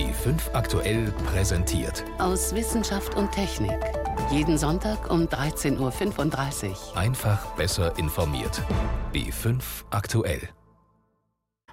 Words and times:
B5 0.00 0.54
aktuell 0.54 1.12
präsentiert. 1.26 2.06
Aus 2.16 2.54
Wissenschaft 2.54 3.16
und 3.16 3.32
Technik. 3.32 3.78
Jeden 4.32 4.56
Sonntag 4.56 5.10
um 5.10 5.26
13.35 5.26 6.70
Uhr. 6.70 6.96
Einfach 6.96 7.44
besser 7.56 7.98
informiert. 7.98 8.62
B5 9.12 9.60
aktuell. 9.90 10.48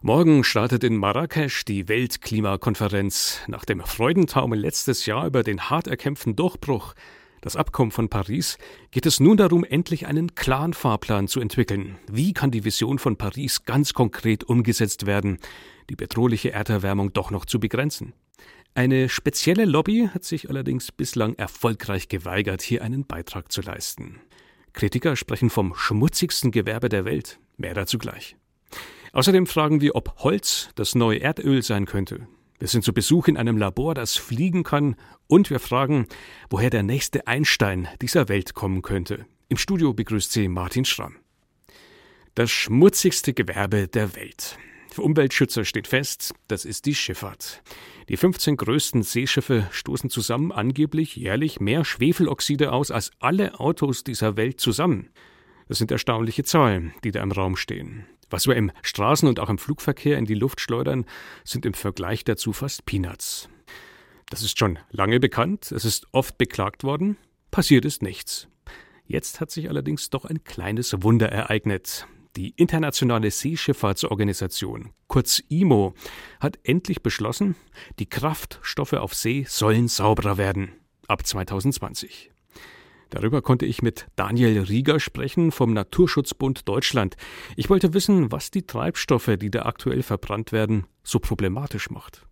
Morgen 0.01 0.43
startet 0.43 0.83
in 0.83 0.97
Marrakesch 0.97 1.63
die 1.63 1.87
Weltklimakonferenz. 1.87 3.39
Nach 3.47 3.63
dem 3.63 3.79
Freudentaumel 3.79 4.59
letztes 4.59 5.05
Jahr 5.05 5.25
über 5.25 5.43
den 5.43 5.69
hart 5.69 5.87
erkämpften 5.87 6.35
Durchbruch 6.35 6.95
das 7.47 7.55
Abkommen 7.55 7.91
von 7.91 8.09
Paris, 8.09 8.57
geht 8.91 9.05
es 9.05 9.21
nun 9.21 9.37
darum, 9.37 9.63
endlich 9.63 10.05
einen 10.05 10.35
klaren 10.35 10.73
Fahrplan 10.73 11.29
zu 11.29 11.39
entwickeln. 11.39 11.97
Wie 12.11 12.33
kann 12.33 12.51
die 12.51 12.65
Vision 12.65 12.99
von 12.99 13.15
Paris 13.15 13.63
ganz 13.63 13.93
konkret 13.93 14.43
umgesetzt 14.43 15.05
werden, 15.05 15.39
die 15.89 15.95
bedrohliche 15.95 16.51
Erderwärmung 16.51 17.13
doch 17.13 17.31
noch 17.31 17.45
zu 17.45 17.61
begrenzen? 17.61 18.11
Eine 18.75 19.07
spezielle 19.07 19.63
Lobby 19.63 20.09
hat 20.13 20.25
sich 20.25 20.49
allerdings 20.49 20.91
bislang 20.91 21.35
erfolgreich 21.35 22.09
geweigert, 22.09 22.61
hier 22.61 22.83
einen 22.83 23.07
Beitrag 23.07 23.49
zu 23.49 23.61
leisten. 23.61 24.19
Kritiker 24.73 25.15
sprechen 25.15 25.49
vom 25.49 25.73
schmutzigsten 25.73 26.51
Gewerbe 26.51 26.89
der 26.89 27.05
Welt. 27.05 27.39
Mehr 27.55 27.73
dazu 27.73 27.97
gleich. 27.97 28.35
Außerdem 29.13 29.47
fragen 29.47 29.79
wir, 29.79 29.95
ob 29.95 30.17
Holz 30.17 30.69
das 30.75 30.95
neue 30.95 31.21
Erdöl 31.21 31.63
sein 31.63 31.85
könnte. 31.85 32.27
Wir 32.59 32.67
sind 32.67 32.83
zu 32.83 32.91
Besuch 32.91 33.27
in 33.27 33.37
einem 33.37 33.57
Labor, 33.57 33.93
das 33.93 34.15
fliegen 34.15 34.63
kann, 34.63 34.95
und 35.27 35.49
wir 35.49 35.59
fragen, 35.59 36.07
woher 36.49 36.69
der 36.69 36.83
nächste 36.83 37.27
Einstein 37.27 37.87
dieser 38.01 38.29
Welt 38.29 38.55
kommen 38.55 38.81
könnte. 38.81 39.25
Im 39.47 39.57
Studio 39.57 39.93
begrüßt 39.93 40.31
sie 40.31 40.47
Martin 40.47 40.83
Schramm. 40.83 41.17
Das 42.33 42.49
schmutzigste 42.49 43.33
Gewerbe 43.33 43.87
der 43.87 44.15
Welt. 44.15 44.57
Für 44.91 45.03
Umweltschützer 45.03 45.65
steht 45.65 45.87
fest, 45.87 46.33
das 46.47 46.65
ist 46.65 46.87
die 46.87 46.95
Schifffahrt. 46.95 47.61
Die 48.09 48.17
15 48.17 48.57
größten 48.57 49.03
Seeschiffe 49.03 49.67
stoßen 49.71 50.09
zusammen 50.09 50.51
angeblich 50.51 51.15
jährlich 51.15 51.59
mehr 51.59 51.85
Schwefeloxide 51.85 52.71
aus 52.71 52.89
als 52.89 53.11
alle 53.19 53.59
Autos 53.59 54.03
dieser 54.03 54.37
Welt 54.37 54.59
zusammen. 54.59 55.09
Das 55.67 55.77
sind 55.77 55.91
erstaunliche 55.91 56.43
Zahlen, 56.43 56.93
die 57.03 57.11
da 57.11 57.21
im 57.21 57.31
Raum 57.31 57.57
stehen. 57.57 58.07
Was 58.29 58.47
wir 58.47 58.55
im 58.55 58.71
Straßen- 58.83 59.27
und 59.27 59.39
auch 59.39 59.49
im 59.49 59.57
Flugverkehr 59.57 60.17
in 60.17 60.25
die 60.25 60.33
Luft 60.33 60.59
schleudern, 60.59 61.05
sind 61.43 61.65
im 61.65 61.73
Vergleich 61.73 62.23
dazu 62.23 62.53
fast 62.53 62.85
Peanuts. 62.85 63.49
Das 64.29 64.41
ist 64.41 64.59
schon 64.59 64.79
lange 64.91 65.19
bekannt, 65.19 65.71
es 65.71 65.85
ist 65.85 66.07
oft 66.11 66.37
beklagt 66.37 66.83
worden, 66.83 67.17
passiert 67.51 67.85
ist 67.85 68.01
nichts. 68.01 68.49
Jetzt 69.05 69.39
hat 69.39 69.51
sich 69.51 69.69
allerdings 69.69 70.09
doch 70.09 70.25
ein 70.25 70.43
kleines 70.43 71.01
Wunder 71.01 71.29
ereignet. 71.29 72.07
Die 72.35 72.49
Internationale 72.51 73.31
Seeschifffahrtsorganisation, 73.31 74.91
kurz 75.07 75.41
IMO, 75.47 75.93
hat 76.41 76.59
endlich 76.63 77.01
beschlossen, 77.01 77.55
die 77.99 78.05
Kraftstoffe 78.05 78.93
auf 78.93 79.15
See 79.15 79.45
sollen 79.47 79.87
sauberer 79.87 80.37
werden. 80.37 80.73
Ab 81.07 81.25
2020. 81.25 82.31
Darüber 83.09 83.41
konnte 83.41 83.65
ich 83.65 83.81
mit 83.81 84.07
Daniel 84.15 84.61
Rieger 84.61 84.99
sprechen 84.99 85.51
vom 85.51 85.73
Naturschutzbund 85.73 86.67
Deutschland. 86.67 87.15
Ich 87.55 87.69
wollte 87.69 87.93
wissen, 87.93 88.31
was 88.31 88.51
die 88.51 88.67
Treibstoffe, 88.67 89.31
die 89.39 89.49
da 89.49 89.63
aktuell 89.63 90.03
verbrannt 90.03 90.51
werden, 90.51 90.85
so 91.03 91.19
problematisch 91.19 91.89
macht. 91.89 92.27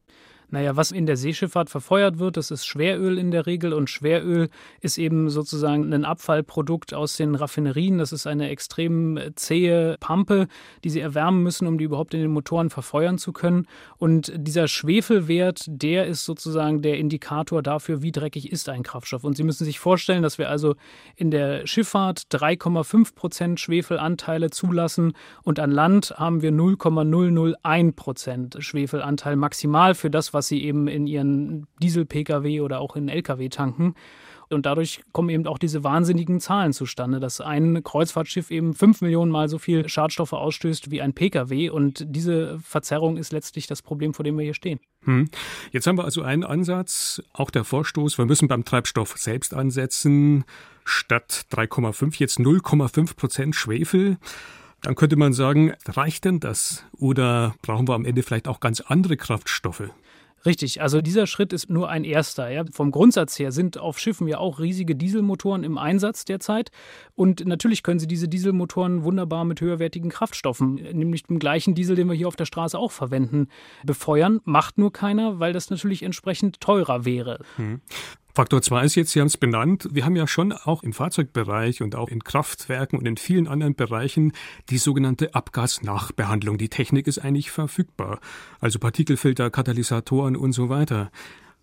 Naja, 0.49 0.75
was 0.75 0.91
in 0.91 1.05
der 1.05 1.17
Seeschifffahrt 1.17 1.69
verfeuert 1.69 2.19
wird, 2.19 2.37
das 2.37 2.51
ist 2.51 2.65
Schweröl 2.65 3.17
in 3.17 3.31
der 3.31 3.45
Regel 3.45 3.73
und 3.73 3.89
Schweröl 3.89 4.49
ist 4.81 4.97
eben 4.97 5.29
sozusagen 5.29 5.91
ein 5.93 6.05
Abfallprodukt 6.05 6.93
aus 6.93 7.17
den 7.17 7.35
Raffinerien. 7.35 7.97
Das 7.97 8.11
ist 8.11 8.27
eine 8.27 8.49
extrem 8.49 9.19
zähe 9.35 9.97
Pampe, 9.99 10.47
die 10.83 10.89
sie 10.89 10.99
erwärmen 10.99 11.43
müssen, 11.43 11.67
um 11.67 11.77
die 11.77 11.85
überhaupt 11.85 12.13
in 12.13 12.21
den 12.21 12.31
Motoren 12.31 12.69
verfeuern 12.69 13.17
zu 13.17 13.33
können. 13.33 13.67
Und 13.97 14.31
dieser 14.35 14.67
Schwefelwert, 14.67 15.65
der 15.67 16.05
ist 16.05 16.25
sozusagen 16.25 16.81
der 16.81 16.97
Indikator 16.97 17.63
dafür, 17.63 18.01
wie 18.01 18.11
dreckig 18.11 18.51
ist 18.51 18.69
ein 18.69 18.83
Kraftstoff. 18.83 19.23
Und 19.23 19.37
Sie 19.37 19.43
müssen 19.43 19.65
sich 19.65 19.79
vorstellen, 19.79 20.23
dass 20.23 20.37
wir 20.37 20.49
also 20.49 20.75
in 21.15 21.31
der 21.31 21.65
Schifffahrt 21.65 22.23
3,5 22.31 23.15
Prozent 23.15 23.59
Schwefelanteile 23.59 24.49
zulassen 24.49 25.13
und 25.43 25.59
an 25.59 25.71
Land 25.71 26.13
haben 26.17 26.41
wir 26.41 26.51
0,001 26.51 27.95
Prozent 27.95 28.57
Schwefelanteil 28.59 29.35
maximal 29.35 29.95
für 29.95 30.09
das, 30.09 30.33
was 30.35 30.47
sie 30.47 30.63
eben 30.63 30.87
in 30.87 31.07
ihren 31.07 31.65
Diesel-Pkw 31.81 32.61
oder 32.61 32.79
auch 32.79 32.95
in 32.95 33.09
Lkw 33.09 33.49
tanken. 33.49 33.95
Und 34.49 34.65
dadurch 34.65 35.01
kommen 35.11 35.29
eben 35.29 35.47
auch 35.47 35.57
diese 35.57 35.83
wahnsinnigen 35.83 36.39
Zahlen 36.39 36.71
zustande, 36.71 37.19
dass 37.19 37.41
ein 37.41 37.83
Kreuzfahrtschiff 37.83 38.51
eben 38.51 38.73
fünf 38.73 39.01
Millionen 39.01 39.31
Mal 39.31 39.49
so 39.49 39.57
viel 39.57 39.89
Schadstoffe 39.89 40.33
ausstößt 40.33 40.91
wie 40.91 41.01
ein 41.01 41.13
Pkw. 41.13 41.69
Und 41.69 42.05
diese 42.07 42.59
Verzerrung 42.59 43.17
ist 43.17 43.33
letztlich 43.33 43.65
das 43.65 43.81
Problem, 43.81 44.13
vor 44.13 44.23
dem 44.23 44.37
wir 44.37 44.43
hier 44.43 44.53
stehen. 44.53 44.79
Hm. 45.03 45.29
Jetzt 45.71 45.87
haben 45.87 45.97
wir 45.97 46.03
also 46.03 46.21
einen 46.21 46.43
Ansatz, 46.43 47.23
auch 47.33 47.49
der 47.49 47.63
Vorstoß, 47.63 48.17
wir 48.17 48.25
müssen 48.25 48.47
beim 48.47 48.65
Treibstoff 48.65 49.17
selbst 49.17 49.53
ansetzen, 49.53 50.45
statt 50.83 51.45
3,5 51.51 52.19
jetzt 52.19 52.39
0,5 52.39 53.15
Prozent 53.15 53.55
Schwefel. 53.55 54.17
Dann 54.81 54.93
könnte 54.93 55.15
man 55.15 55.33
sagen, 55.33 55.73
reicht 55.87 56.25
denn 56.25 56.39
das? 56.39 56.85
Oder 56.99 57.55
brauchen 57.63 57.87
wir 57.87 57.95
am 57.95 58.05
Ende 58.05 58.21
vielleicht 58.21 58.47
auch 58.47 58.59
ganz 58.59 58.81
andere 58.81 59.17
Kraftstoffe? 59.17 59.89
Richtig, 60.45 60.81
also 60.81 61.01
dieser 61.01 61.25
Schritt 61.27 61.53
ist 61.53 61.69
nur 61.69 61.89
ein 61.89 62.03
erster. 62.03 62.49
Ja. 62.49 62.63
Vom 62.71 62.91
Grundsatz 62.91 63.39
her 63.39 63.51
sind 63.51 63.77
auf 63.77 63.97
Schiffen 63.99 64.27
ja 64.27 64.37
auch 64.37 64.59
riesige 64.59 64.95
Dieselmotoren 64.95 65.63
im 65.63 65.77
Einsatz 65.77 66.25
derzeit. 66.25 66.71
Und 67.15 67.45
natürlich 67.45 67.81
können 67.81 67.99
Sie 67.99 68.07
diese 68.07 68.27
Dieselmotoren 68.27 69.03
wunderbar 69.03 69.45
mit 69.45 69.61
höherwertigen 69.61 70.09
Kraftstoffen, 70.09 70.75
nämlich 70.75 71.23
dem 71.23 71.39
gleichen 71.39 71.73
Diesel, 71.73 71.95
den 71.95 72.07
wir 72.07 72.15
hier 72.15 72.27
auf 72.27 72.35
der 72.35 72.45
Straße 72.45 72.77
auch 72.77 72.91
verwenden, 72.91 73.47
befeuern. 73.83 74.39
Macht 74.43 74.77
nur 74.77 74.93
keiner, 74.93 75.39
weil 75.39 75.53
das 75.53 75.69
natürlich 75.69 76.03
entsprechend 76.03 76.59
teurer 76.59 77.05
wäre. 77.05 77.39
Hm. 77.55 77.81
Faktor 78.35 78.61
2 78.61 78.83
ist 78.83 78.95
jetzt, 78.95 79.11
Sie 79.13 79.21
haben 79.21 79.27
es 79.27 79.37
benannt, 79.37 79.87
wir 79.91 80.03
haben 80.03 80.17
ja 80.17 80.27
schon 80.27 80.51
auch 80.51 80.83
im 80.83 80.91
Fahrzeugbereich 80.91 81.81
und 81.81 81.95
auch 81.95 82.09
in 82.09 82.21
Kraftwerken 82.21 82.99
und 82.99 83.05
in 83.05 83.15
vielen 83.15 83.47
anderen 83.47 83.75
Bereichen 83.75 84.33
die 84.69 84.77
sogenannte 84.77 85.33
Abgasnachbehandlung. 85.33 86.57
Die 86.57 86.67
Technik 86.67 87.07
ist 87.07 87.19
eigentlich 87.19 87.49
verfügbar. 87.49 88.19
Also 88.59 88.77
Partikelfilter, 88.77 89.49
Katalysatoren 89.49 90.35
und 90.35 90.51
so 90.51 90.67
weiter. 90.67 91.11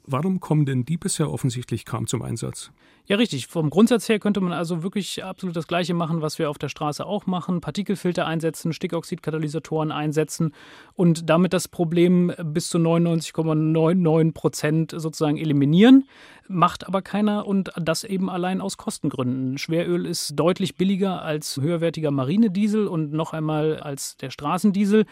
Warum 0.04 0.40
kommen 0.40 0.66
denn 0.66 0.84
die 0.84 0.96
bisher 0.96 1.30
offensichtlich 1.30 1.84
kaum 1.84 2.06
zum 2.06 2.22
Einsatz? 2.22 2.72
Ja, 3.06 3.16
richtig. 3.16 3.48
Vom 3.48 3.68
Grundsatz 3.68 4.08
her 4.08 4.20
könnte 4.20 4.40
man 4.40 4.52
also 4.52 4.84
wirklich 4.84 5.24
absolut 5.24 5.56
das 5.56 5.66
Gleiche 5.66 5.92
machen, 5.92 6.22
was 6.22 6.38
wir 6.38 6.48
auf 6.48 6.58
der 6.58 6.68
Straße 6.68 7.04
auch 7.04 7.26
machen. 7.26 7.60
Partikelfilter 7.60 8.26
einsetzen, 8.26 8.72
Stickoxidkatalysatoren 8.72 9.90
einsetzen 9.90 10.54
und 10.94 11.28
damit 11.28 11.52
das 11.52 11.66
Problem 11.66 12.32
bis 12.44 12.68
zu 12.68 12.78
99,99 12.78 14.32
Prozent 14.32 14.94
sozusagen 14.96 15.36
eliminieren. 15.36 16.08
Macht 16.48 16.86
aber 16.86 17.02
keiner 17.02 17.46
und 17.46 17.72
das 17.76 18.04
eben 18.04 18.30
allein 18.30 18.60
aus 18.60 18.76
Kostengründen. 18.76 19.58
Schweröl 19.58 20.06
ist 20.06 20.32
deutlich 20.36 20.76
billiger 20.76 21.22
als 21.22 21.56
höherwertiger 21.56 22.10
Marinediesel 22.10 22.86
und 22.86 23.12
noch 23.12 23.32
einmal 23.32 23.78
als 23.78 24.16
der 24.16 24.30
Straßendiesel. 24.30 25.06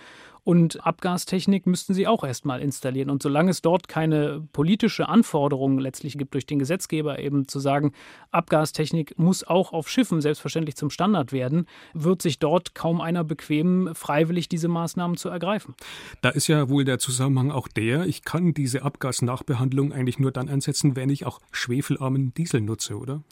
Und 0.44 0.84
Abgastechnik 0.86 1.66
müssten 1.66 1.94
sie 1.94 2.06
auch 2.06 2.24
erstmal 2.24 2.60
installieren. 2.60 3.10
Und 3.10 3.22
solange 3.22 3.50
es 3.50 3.62
dort 3.62 3.88
keine 3.88 4.46
politische 4.52 5.08
Anforderung 5.08 5.78
letztlich 5.78 6.16
gibt 6.18 6.34
durch 6.34 6.46
den 6.46 6.58
Gesetzgeber 6.58 7.18
eben 7.18 7.48
zu 7.48 7.60
sagen, 7.60 7.92
Abgastechnik 8.30 9.18
muss 9.18 9.44
auch 9.44 9.72
auf 9.72 9.88
Schiffen 9.88 10.20
selbstverständlich 10.20 10.76
zum 10.76 10.90
Standard 10.90 11.32
werden, 11.32 11.66
wird 11.94 12.22
sich 12.22 12.38
dort 12.38 12.74
kaum 12.74 13.00
einer 13.00 13.24
bequemen, 13.24 13.94
freiwillig 13.94 14.48
diese 14.48 14.68
Maßnahmen 14.68 15.16
zu 15.16 15.28
ergreifen. 15.28 15.74
Da 16.22 16.30
ist 16.30 16.46
ja 16.46 16.68
wohl 16.68 16.84
der 16.84 16.98
Zusammenhang 16.98 17.50
auch 17.50 17.68
der, 17.68 18.06
ich 18.06 18.24
kann 18.24 18.54
diese 18.54 18.82
Abgasnachbehandlung 18.82 19.92
eigentlich 19.92 20.18
nur 20.18 20.32
dann 20.32 20.48
einsetzen, 20.48 20.96
wenn 20.96 21.10
ich 21.10 21.26
auch 21.26 21.40
schwefelarmen 21.52 22.32
Diesel 22.34 22.60
nutze, 22.60 22.98
oder? 22.98 23.22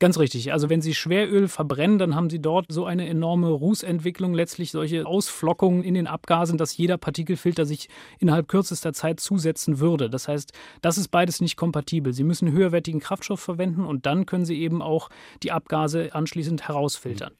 Ganz 0.00 0.18
richtig. 0.18 0.50
Also 0.54 0.70
wenn 0.70 0.80
Sie 0.80 0.94
Schweröl 0.94 1.46
verbrennen, 1.46 1.98
dann 1.98 2.14
haben 2.14 2.30
Sie 2.30 2.40
dort 2.40 2.64
so 2.70 2.86
eine 2.86 3.06
enorme 3.06 3.48
Rußentwicklung, 3.50 4.32
letztlich 4.32 4.70
solche 4.70 5.06
Ausflockungen 5.06 5.84
in 5.84 5.92
den 5.92 6.06
Abgasen, 6.06 6.56
dass 6.56 6.74
jeder 6.74 6.96
Partikelfilter 6.96 7.66
sich 7.66 7.90
innerhalb 8.18 8.48
kürzester 8.48 8.94
Zeit 8.94 9.20
zusetzen 9.20 9.78
würde. 9.78 10.08
Das 10.08 10.26
heißt, 10.26 10.54
das 10.80 10.96
ist 10.96 11.08
beides 11.08 11.42
nicht 11.42 11.56
kompatibel. 11.56 12.14
Sie 12.14 12.24
müssen 12.24 12.50
höherwertigen 12.50 13.00
Kraftstoff 13.00 13.40
verwenden 13.40 13.84
und 13.84 14.06
dann 14.06 14.24
können 14.24 14.46
Sie 14.46 14.58
eben 14.58 14.80
auch 14.80 15.10
die 15.42 15.52
Abgase 15.52 16.14
anschließend 16.14 16.66
herausfiltern. 16.66 17.32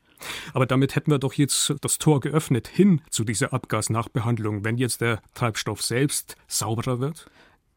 Aber 0.53 0.67
damit 0.67 0.97
hätten 0.97 1.11
wir 1.11 1.19
doch 1.19 1.33
jetzt 1.33 1.75
das 1.81 1.97
Tor 1.97 2.21
geöffnet 2.21 2.69
hin 2.69 3.01
zu 3.09 3.25
dieser 3.25 3.55
Abgasnachbehandlung, 3.55 4.65
wenn 4.65 4.77
jetzt 4.77 5.01
der 5.01 5.23
Treibstoff 5.33 5.81
selbst 5.81 6.37
sauberer 6.47 7.01
wird? 7.01 7.31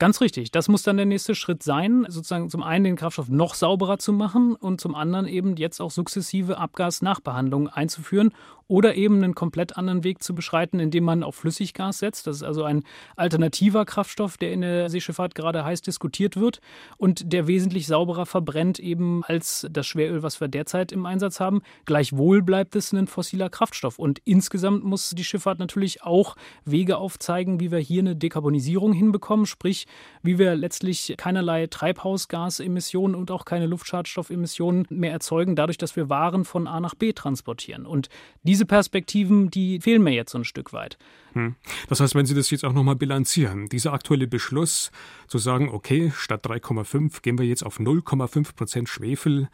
Ganz 0.04 0.20
richtig. 0.20 0.52
Das 0.52 0.68
muss 0.68 0.84
dann 0.84 0.98
der 0.98 1.06
nächste 1.06 1.34
Schritt 1.34 1.64
sein, 1.64 2.06
sozusagen 2.10 2.50
zum 2.50 2.62
einen 2.62 2.84
den 2.84 2.96
Kraftstoff 2.98 3.30
noch 3.30 3.56
sauberer 3.56 4.00
zu 4.00 4.12
machen 4.12 4.54
und 4.54 4.82
zum 4.82 4.96
anderen 4.96 5.28
eben 5.28 5.56
jetzt 5.56 5.80
auch 5.80 5.92
sukzessive 5.92 6.58
Abgasnachbehandlungen 6.58 7.70
einzuführen, 7.70 8.34
oder 8.74 8.96
eben 8.96 9.24
einen 9.24 9.36
komplett 9.36 9.78
anderen 9.78 10.04
Weg 10.04 10.24
zu 10.24 10.34
beschreiten, 10.34 10.80
indem 10.80 11.04
man 11.04 11.22
auf 11.22 11.36
Flüssiggas 11.36 12.00
setzt. 12.00 12.26
Das 12.26 12.38
ist 12.38 12.44
also 12.44 12.64
ein 12.64 12.82
alternativer 13.16 13.86
Kraftstoff, 13.86 14.36
der 14.38 14.52
in 14.52 14.62
der 14.62 14.90
Seeschifffahrt 14.90 15.36
gerade 15.36 15.64
heiß 15.64 15.84
diskutiert 15.84 16.38
wird 16.38 16.60
und 16.98 17.32
der 17.32 17.46
wesentlich 17.46 17.86
sauberer 17.86 18.26
verbrennt 18.26 18.80
eben 18.80 19.24
als 19.26 19.68
das 19.70 19.86
Schweröl, 19.86 20.24
was 20.24 20.42
wir 20.42 20.48
derzeit 20.48 20.92
im 20.92 21.06
Einsatz 21.06 21.40
haben. 21.40 21.62
Gleichwohl 21.86 22.42
bleibt 22.42 22.76
es 22.76 22.92
ein 22.94 23.06
fossiler 23.06 23.52
Kraftstoff 23.52 24.00
und 24.00 24.20
insgesamt 24.26 24.84
muss 24.84 25.12
die 25.12 25.24
Schifffahrt 25.24 25.60
natürlich 25.60 26.02
auch 26.02 26.36
Wege 26.66 26.98
aufzeigen, 26.98 27.60
wie 27.60 27.70
wir 27.70 27.78
hier 27.78 28.02
eine 28.02 28.16
Dekarbonisierung 28.16 28.92
hinbekommen, 28.92 29.46
sprich, 29.46 29.86
wie 30.24 30.40
wir 30.40 30.56
letztlich 30.56 31.14
keinerlei 31.16 31.68
Treibhausgasemissionen 31.68 33.14
und 33.16 33.30
auch 33.30 33.46
keine 33.46 33.68
Luftschadstoffemissionen 33.68 34.88
mehr 34.90 35.12
erzeugen, 35.12 35.56
dadurch, 35.56 35.78
dass 35.78 35.96
wir 35.96 36.10
Waren 36.10 36.44
von 36.44 36.68
A 36.68 36.80
nach 36.80 36.96
B 36.96 37.14
transportieren. 37.14 37.86
Und 37.86 38.10
diese 38.42 38.63
Perspektiven, 38.66 39.50
die 39.50 39.80
fehlen 39.80 40.04
mir 40.04 40.14
jetzt 40.14 40.32
so 40.32 40.38
ein 40.38 40.46
Stück 40.46 40.74
weit. 40.74 40.98
Hm. 41.34 41.56
Das 41.90 42.00
heißt, 42.00 42.16
wenn 42.16 42.26
Sie 42.26 42.36
das 42.36 42.50
jetzt 42.52 42.64
auch 42.66 42.74
nochmal 42.74 42.96
bilanzieren, 42.96 43.70
dieser 43.70 43.94
aktuelle 43.94 44.28
Beschluss 44.28 44.92
zu 45.28 45.38
sagen, 45.38 45.70
okay, 45.70 46.12
statt 46.16 46.46
3,5 46.46 47.22
gehen 47.22 47.38
wir 47.38 47.46
jetzt 47.46 47.66
auf 47.66 47.80
0,5 47.80 48.56
Prozent 48.56 48.90
Schwefel 48.90 49.50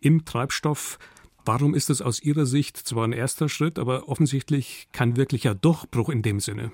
im 0.00 0.24
Treibstoff, 0.24 0.98
Warum 1.44 1.74
ist 1.74 1.88
das 1.90 2.02
aus 2.02 2.22
Ihrer 2.22 2.46
Sicht 2.46 2.76
zwar 2.76 3.06
ein 3.06 3.12
erster 3.12 3.48
Schritt, 3.48 3.78
aber 3.78 4.08
offensichtlich 4.08 4.88
kein 4.92 5.16
wirklicher 5.16 5.54
Durchbruch 5.54 6.10
in 6.10 6.22
dem 6.22 6.38
Sinne? 6.38 6.70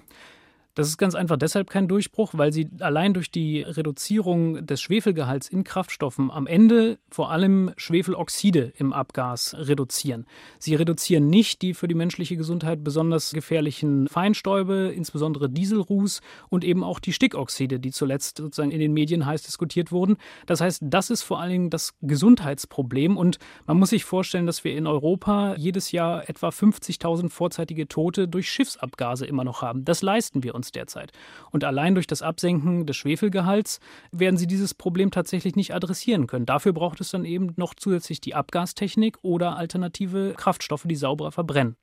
Das 0.77 0.89
ist 0.89 0.99
ganz 0.99 1.15
einfach 1.15 1.39
deshalb 1.39 1.71
kein 1.71 1.89
Durchbruch, 1.89 2.33
weil 2.35 2.53
sie 2.53 2.69
allein 2.81 3.15
durch 3.15 3.31
die 3.31 3.63
Reduzierung 3.63 4.67
des 4.67 4.83
Schwefelgehalts 4.83 5.49
in 5.49 5.65
Kraftstoffen 5.65 6.31
am 6.31 6.47
Ende 6.47 6.99
vor 7.11 7.31
allem 7.31 7.73
Schwefeloxide 7.79 8.75
im 8.77 8.93
Abgas 8.93 9.57
reduzieren. 9.59 10.27
Sie 10.59 10.75
reduzieren 10.75 11.31
nicht 11.31 11.63
die 11.63 11.73
für 11.73 11.89
die 11.89 11.95
menschliche 11.95 12.37
Gesundheit 12.37 12.85
besonders 12.85 13.33
gefährlichen 13.33 14.07
Feinstäube, 14.07 14.93
insbesondere 14.95 15.49
Dieselruß 15.49 16.21
und 16.51 16.63
eben 16.63 16.85
auch 16.85 17.01
die 17.01 17.15
Stickoxide, 17.15 17.81
die 17.81 17.91
zuletzt 17.91 18.37
sozusagen 18.37 18.71
in 18.71 18.81
den 18.81 18.93
Medien 18.93 19.25
heiß 19.25 19.45
diskutiert 19.45 19.93
wurden. 19.93 20.19
Das 20.45 20.61
heißt, 20.61 20.83
das 20.85 21.09
ist 21.09 21.23
vor 21.23 21.41
allem 21.41 21.71
das 21.71 21.95
Gesundheitsproblem 22.03 23.17
und 23.17 23.39
man 23.65 23.79
muss 23.79 23.91
sich 23.91 24.05
vorstellen, 24.05 24.45
dass 24.45 24.63
wir 24.63 24.77
in 24.77 24.87
Europa 24.87 25.55
jedes 25.57 25.91
Jahr 25.91 26.29
etwa 26.29 26.51
50.000 26.51 27.31
vorzeitige 27.31 27.89
Tote 27.89 28.29
durch 28.29 28.51
Schiffsabgase 28.51 29.25
immer 29.25 29.45
noch 29.45 29.63
haben. 29.63 29.83
Das 29.87 30.03
leisten 30.03 30.43
wir 30.43 30.55
uns 30.55 30.66
uns 30.67 30.73
derzeit. 30.73 31.13
Und 31.51 31.65
allein 31.65 31.95
durch 31.95 32.07
das 32.07 32.23
Absenken 32.23 32.87
des 32.87 32.97
Schwefelgehalts 32.97 33.81
werden 34.13 34.37
sie 34.37 34.47
dieses 34.47 34.75
Problem 34.75 35.11
tatsächlich 35.11 35.57
nicht 35.57 35.75
adressieren 35.75 36.27
können. 36.27 36.47
Dafür 36.47 36.73
braucht 36.73 37.01
es 37.01 37.11
dann 37.11 37.25
eben 37.25 37.53
noch 37.57 37.75
zusätzlich 37.75 38.21
die 38.21 38.35
Abgastechnik 38.35 39.19
oder 39.23 39.57
alternative 39.57 40.35
Kraftstoffe, 40.37 40.85
die 40.87 40.97
sauberer 40.97 41.33
verbrennen. 41.33 41.77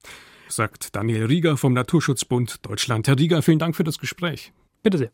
Sagt 0.47 0.95
Daniel 0.95 1.25
Rieger 1.25 1.57
vom 1.57 1.73
Naturschutzbund 1.73 2.65
Deutschland. 2.65 3.07
Herr 3.07 3.17
Rieger, 3.17 3.41
vielen 3.41 3.59
Dank 3.59 3.75
für 3.75 3.83
das 3.83 3.97
Gespräch. 3.97 4.51
Bitte 4.83 4.97
sehr. 4.97 5.11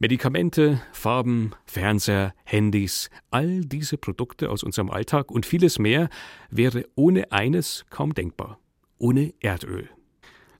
Medikamente, 0.00 0.80
Farben, 0.92 1.52
Fernseher, 1.66 2.32
Handys, 2.44 3.10
all 3.30 3.62
diese 3.62 3.98
Produkte 3.98 4.48
aus 4.48 4.62
unserem 4.62 4.90
Alltag 4.90 5.30
und 5.30 5.44
vieles 5.44 5.80
mehr 5.80 6.08
wäre 6.50 6.86
ohne 6.94 7.32
eines 7.32 7.84
kaum 7.90 8.14
denkbar. 8.14 8.60
Ohne 8.98 9.34
Erdöl. 9.40 9.88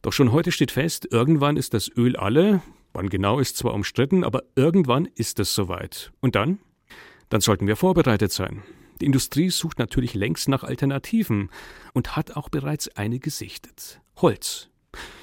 Doch 0.09 0.15
schon 0.15 0.33
heute 0.33 0.53
steht 0.53 0.71
fest, 0.71 1.07
irgendwann 1.11 1.59
ist 1.59 1.75
das 1.75 1.91
Öl 1.95 2.17
alle, 2.17 2.63
wann 2.95 3.11
genau 3.11 3.41
ist 3.41 3.59
zwar 3.59 3.75
umstritten, 3.75 4.25
aber 4.25 4.43
irgendwann 4.57 5.05
ist 5.05 5.39
es 5.39 5.55
soweit. 5.55 6.13
Und 6.21 6.35
dann? 6.35 6.61
Dann 7.29 7.43
sollten 7.43 7.67
wir 7.67 7.77
vorbereitet 7.77 8.33
sein. 8.33 8.63
Die 9.03 9.05
Industrie 9.05 9.51
sucht 9.51 9.79
natürlich 9.79 10.15
längst 10.15 10.49
nach 10.49 10.65
Alternativen 10.65 11.51
und 11.93 12.17
hat 12.17 12.37
auch 12.39 12.49
bereits 12.49 12.89
eine 12.97 13.19
gesichtet. 13.19 14.01
Holz. 14.17 14.71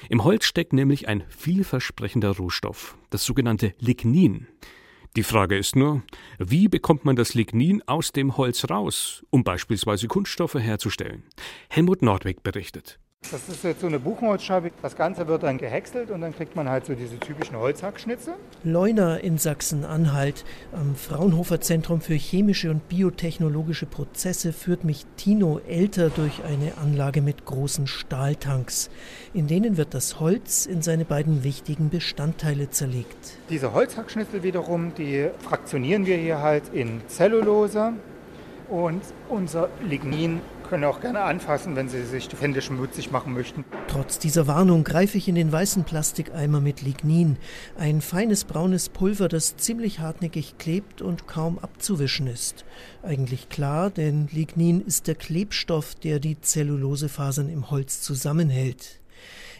Im 0.08 0.22
Holz 0.22 0.44
steckt 0.44 0.72
nämlich 0.72 1.08
ein 1.08 1.24
vielversprechender 1.30 2.36
Rohstoff, 2.36 2.96
das 3.10 3.24
sogenannte 3.24 3.74
Lignin. 3.80 4.46
Die 5.16 5.24
Frage 5.24 5.58
ist 5.58 5.74
nur, 5.74 6.04
wie 6.38 6.68
bekommt 6.68 7.04
man 7.04 7.16
das 7.16 7.34
Lignin 7.34 7.82
aus 7.88 8.12
dem 8.12 8.36
Holz 8.36 8.70
raus, 8.70 9.24
um 9.30 9.42
beispielsweise 9.42 10.06
Kunststoffe 10.06 10.54
herzustellen? 10.54 11.24
Helmut 11.70 12.02
Nordweg 12.02 12.44
berichtet. 12.44 13.00
Das 13.32 13.48
ist 13.48 13.64
jetzt 13.64 13.80
so 13.80 13.88
eine 13.88 13.98
Buchenholzscheibe. 13.98 14.70
Das 14.82 14.94
Ganze 14.94 15.26
wird 15.26 15.42
dann 15.42 15.58
gehäckselt 15.58 16.10
und 16.10 16.20
dann 16.20 16.32
kriegt 16.32 16.54
man 16.54 16.68
halt 16.68 16.86
so 16.86 16.94
diese 16.94 17.18
typischen 17.18 17.56
Holzhackschnitze. 17.56 18.34
Leuna 18.62 19.16
in 19.16 19.36
Sachsen-Anhalt. 19.36 20.44
Am 20.72 20.94
Fraunhofer 20.94 21.60
Zentrum 21.60 22.00
für 22.00 22.14
chemische 22.14 22.70
und 22.70 22.88
biotechnologische 22.88 23.86
Prozesse 23.86 24.52
führt 24.52 24.84
mich 24.84 25.06
Tino 25.16 25.60
Elter 25.66 26.10
durch 26.10 26.44
eine 26.44 26.78
Anlage 26.78 27.20
mit 27.20 27.44
großen 27.44 27.88
Stahltanks. 27.88 28.90
In 29.34 29.48
denen 29.48 29.76
wird 29.76 29.92
das 29.92 30.20
Holz 30.20 30.64
in 30.64 30.80
seine 30.80 31.04
beiden 31.04 31.42
wichtigen 31.42 31.90
Bestandteile 31.90 32.70
zerlegt. 32.70 33.38
Diese 33.50 33.72
Holzhackschnitzel 33.72 34.44
wiederum, 34.44 34.94
die 34.94 35.30
fraktionieren 35.40 36.06
wir 36.06 36.16
hier 36.16 36.40
halt 36.42 36.72
in 36.72 37.02
Zellulose. 37.08 37.94
Und 38.68 39.02
unser 39.28 39.68
Lignin 39.88 40.40
können 40.68 40.84
auch 40.84 41.00
gerne 41.00 41.22
anfassen, 41.22 41.76
wenn 41.76 41.88
Sie 41.88 42.04
sich 42.04 42.28
die 42.28 42.36
Hände 42.36 42.62
schmutzig 42.62 43.10
machen 43.10 43.32
möchten. 43.34 43.64
Trotz 43.88 44.18
dieser 44.18 44.46
Warnung 44.46 44.84
greife 44.84 45.18
ich 45.18 45.28
in 45.28 45.34
den 45.34 45.52
weißen 45.52 45.84
Plastikeimer 45.84 46.60
mit 46.60 46.82
Lignin. 46.82 47.38
Ein 47.78 48.00
feines 48.00 48.44
braunes 48.44 48.88
Pulver, 48.88 49.28
das 49.28 49.56
ziemlich 49.56 50.00
hartnäckig 50.00 50.58
klebt 50.58 51.02
und 51.02 51.26
kaum 51.26 51.58
abzuwischen 51.58 52.26
ist. 52.26 52.64
Eigentlich 53.02 53.48
klar, 53.48 53.90
denn 53.90 54.28
Lignin 54.32 54.80
ist 54.80 55.06
der 55.06 55.14
Klebstoff, 55.14 55.94
der 55.94 56.20
die 56.20 56.40
Zellulosefasern 56.40 57.48
im 57.48 57.70
Holz 57.70 58.02
zusammenhält. 58.02 59.00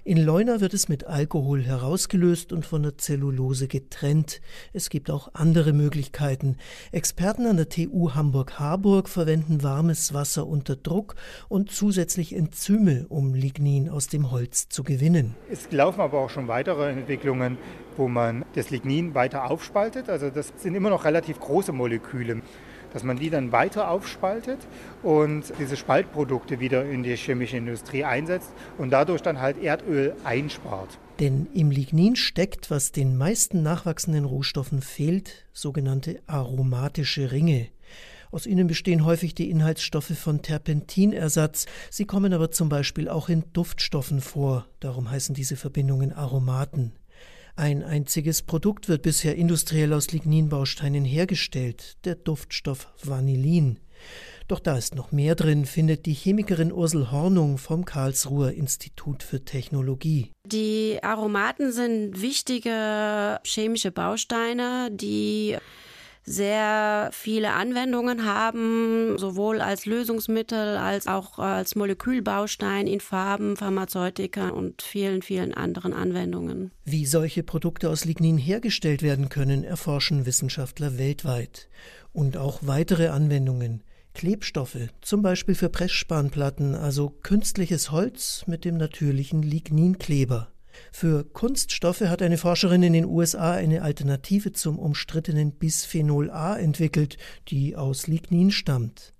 In 0.06 0.18
Leuna 0.18 0.60
wird 0.60 0.72
es 0.72 0.88
mit 0.88 1.08
Alkohol 1.08 1.64
herausgelöst 1.64 2.52
und 2.52 2.64
von 2.64 2.84
der 2.84 2.96
Zellulose 2.96 3.66
getrennt. 3.66 4.40
Es 4.72 4.88
gibt 4.88 5.10
auch 5.10 5.30
andere 5.34 5.72
Möglichkeiten. 5.72 6.58
Experten 6.92 7.44
an 7.44 7.56
der 7.56 7.68
TU 7.68 8.14
Hamburg-Harburg 8.14 9.08
verwenden 9.08 9.64
warmes 9.64 10.14
Wasser 10.14 10.46
unter 10.46 10.76
Druck 10.76 11.16
und 11.48 11.72
zusätzlich 11.72 12.36
Enzyme, 12.36 13.06
um 13.08 13.34
Lignin 13.34 13.88
aus 13.88 14.06
dem 14.06 14.30
Holz 14.30 14.68
zu 14.68 14.84
gewinnen. 14.84 15.34
Es 15.50 15.72
laufen 15.72 16.00
aber 16.00 16.20
auch 16.20 16.30
schon 16.30 16.46
weitere 16.46 16.88
Entwicklungen, 16.88 17.58
wo 17.96 18.06
man 18.06 18.44
das 18.54 18.70
Lignin 18.70 19.16
weiter 19.16 19.50
aufspaltet. 19.50 20.08
Also 20.08 20.30
das 20.30 20.52
sind 20.56 20.76
immer 20.76 20.90
noch 20.90 21.04
relativ 21.04 21.40
große 21.40 21.72
Moleküle 21.72 22.42
dass 22.92 23.02
man 23.02 23.16
die 23.18 23.30
dann 23.30 23.52
weiter 23.52 23.90
aufspaltet 23.90 24.58
und 25.02 25.52
diese 25.58 25.76
Spaltprodukte 25.76 26.60
wieder 26.60 26.84
in 26.84 27.02
die 27.02 27.16
chemische 27.16 27.56
Industrie 27.56 28.04
einsetzt 28.04 28.52
und 28.78 28.90
dadurch 28.90 29.22
dann 29.22 29.40
halt 29.40 29.62
Erdöl 29.62 30.14
einspart. 30.24 30.98
Denn 31.20 31.46
im 31.54 31.70
Lignin 31.70 32.16
steckt, 32.16 32.70
was 32.70 32.92
den 32.92 33.16
meisten 33.16 33.62
nachwachsenden 33.62 34.24
Rohstoffen 34.24 34.82
fehlt, 34.82 35.46
sogenannte 35.52 36.20
aromatische 36.26 37.32
Ringe. 37.32 37.68
Aus 38.30 38.46
ihnen 38.46 38.66
bestehen 38.66 39.04
häufig 39.04 39.34
die 39.34 39.50
Inhaltsstoffe 39.50 40.12
von 40.18 40.42
Terpentinersatz. 40.42 41.66
Sie 41.90 42.04
kommen 42.04 42.32
aber 42.34 42.50
zum 42.50 42.68
Beispiel 42.68 43.08
auch 43.08 43.28
in 43.28 43.44
Duftstoffen 43.52 44.20
vor. 44.20 44.66
Darum 44.80 45.10
heißen 45.10 45.34
diese 45.34 45.56
Verbindungen 45.56 46.12
Aromaten. 46.12 46.92
Ein 47.58 47.82
einziges 47.82 48.42
Produkt 48.42 48.90
wird 48.90 49.00
bisher 49.00 49.34
industriell 49.34 49.94
aus 49.94 50.12
Ligninbausteinen 50.12 51.06
hergestellt, 51.06 51.96
der 52.04 52.14
Duftstoff 52.14 52.88
Vanillin. 53.02 53.80
Doch 54.46 54.60
da 54.60 54.76
ist 54.76 54.94
noch 54.94 55.10
mehr 55.10 55.34
drin, 55.34 55.64
findet 55.64 56.04
die 56.04 56.12
Chemikerin 56.12 56.70
Ursel 56.70 57.10
Hornung 57.10 57.56
vom 57.56 57.86
Karlsruher 57.86 58.52
Institut 58.52 59.22
für 59.22 59.42
Technologie. 59.42 60.32
Die 60.44 60.98
Aromaten 61.02 61.72
sind 61.72 62.20
wichtige 62.20 63.40
chemische 63.42 63.90
Bausteine, 63.90 64.90
die 64.92 65.56
sehr 66.26 67.08
viele 67.12 67.52
Anwendungen 67.52 68.24
haben, 68.24 69.16
sowohl 69.16 69.60
als 69.60 69.86
Lösungsmittel 69.86 70.76
als 70.76 71.06
auch 71.06 71.38
als 71.38 71.76
Molekülbaustein 71.76 72.88
in 72.88 73.00
Farben, 73.00 73.56
Pharmazeutika 73.56 74.48
und 74.48 74.82
vielen, 74.82 75.22
vielen 75.22 75.54
anderen 75.54 75.92
Anwendungen. 75.92 76.72
Wie 76.84 77.06
solche 77.06 77.44
Produkte 77.44 77.88
aus 77.88 78.04
Lignin 78.04 78.38
hergestellt 78.38 79.02
werden 79.02 79.28
können, 79.28 79.62
erforschen 79.62 80.26
Wissenschaftler 80.26 80.98
weltweit. 80.98 81.68
Und 82.12 82.36
auch 82.36 82.60
weitere 82.62 83.08
Anwendungen. 83.08 83.82
Klebstoffe, 84.14 84.88
zum 85.02 85.20
Beispiel 85.20 85.54
für 85.54 85.68
Pressspanplatten, 85.68 86.74
also 86.74 87.10
künstliches 87.22 87.90
Holz 87.90 88.44
mit 88.46 88.64
dem 88.64 88.78
natürlichen 88.78 89.42
Ligninkleber. 89.42 90.48
Für 90.92 91.24
Kunststoffe 91.24 92.02
hat 92.02 92.22
eine 92.22 92.38
Forscherin 92.38 92.82
in 92.82 92.92
den 92.92 93.04
USA 93.04 93.52
eine 93.52 93.82
Alternative 93.82 94.52
zum 94.52 94.78
umstrittenen 94.78 95.52
Bisphenol 95.52 96.30
A 96.30 96.56
entwickelt, 96.56 97.16
die 97.48 97.76
aus 97.76 98.06
Lignin 98.06 98.50
stammt. 98.50 99.15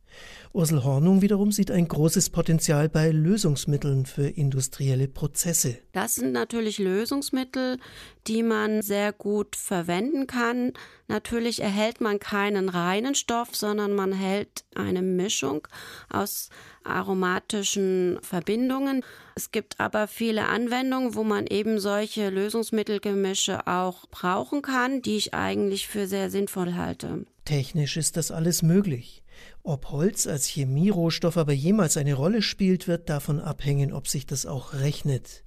Ursel 0.53 0.85
Hornung 0.85 1.21
wiederum 1.21 1.53
sieht 1.53 1.71
ein 1.71 1.87
großes 1.87 2.31
Potenzial 2.31 2.89
bei 2.89 3.11
Lösungsmitteln 3.11 4.07
für 4.07 4.27
industrielle 4.27 5.07
Prozesse. 5.07 5.79
Das 5.93 6.15
sind 6.15 6.33
natürlich 6.33 6.79
Lösungsmittel, 6.79 7.79
die 8.27 8.43
man 8.43 8.81
sehr 8.81 9.13
gut 9.13 9.55
verwenden 9.55 10.27
kann. 10.27 10.73
Natürlich 11.09 11.61
erhält 11.61 12.01
man 12.01 12.19
keinen 12.19 12.69
reinen 12.69 13.15
Stoff, 13.15 13.55
sondern 13.55 13.95
man 13.95 14.13
hält 14.13 14.65
eine 14.75 15.03
Mischung 15.03 15.69
aus 16.09 16.49
aromatischen 16.85 18.19
Verbindungen. 18.23 19.05
Es 19.35 19.51
gibt 19.51 19.79
aber 19.79 20.09
viele 20.09 20.47
Anwendungen, 20.47 21.15
wo 21.15 21.25
man 21.25 21.47
eben 21.47 21.79
solche 21.79 22.31
Lösungsmittelgemische 22.31 23.67
auch 23.67 24.07
brauchen 24.07 24.63
kann, 24.63 25.03
die 25.03 25.17
ich 25.17 25.35
eigentlich 25.35 25.87
für 25.87 26.07
sehr 26.07 26.31
sinnvoll 26.31 26.75
halte. 26.75 27.27
Technisch 27.47 27.97
ist 27.97 28.17
das 28.17 28.33
alles 28.33 28.63
möglich. 28.63 29.23
Ob 29.63 29.91
Holz 29.91 30.27
als 30.27 30.47
Chemierohstoff 30.47 31.37
aber 31.37 31.53
jemals 31.53 31.97
eine 31.97 32.15
Rolle 32.15 32.43
spielt, 32.43 32.89
wird 32.89 33.09
davon 33.09 33.41
abhängen, 33.41 33.93
ob 33.93 34.09
sich 34.09 34.27
das 34.27 34.47
auch 34.47 34.75
rechnet. 34.75 35.45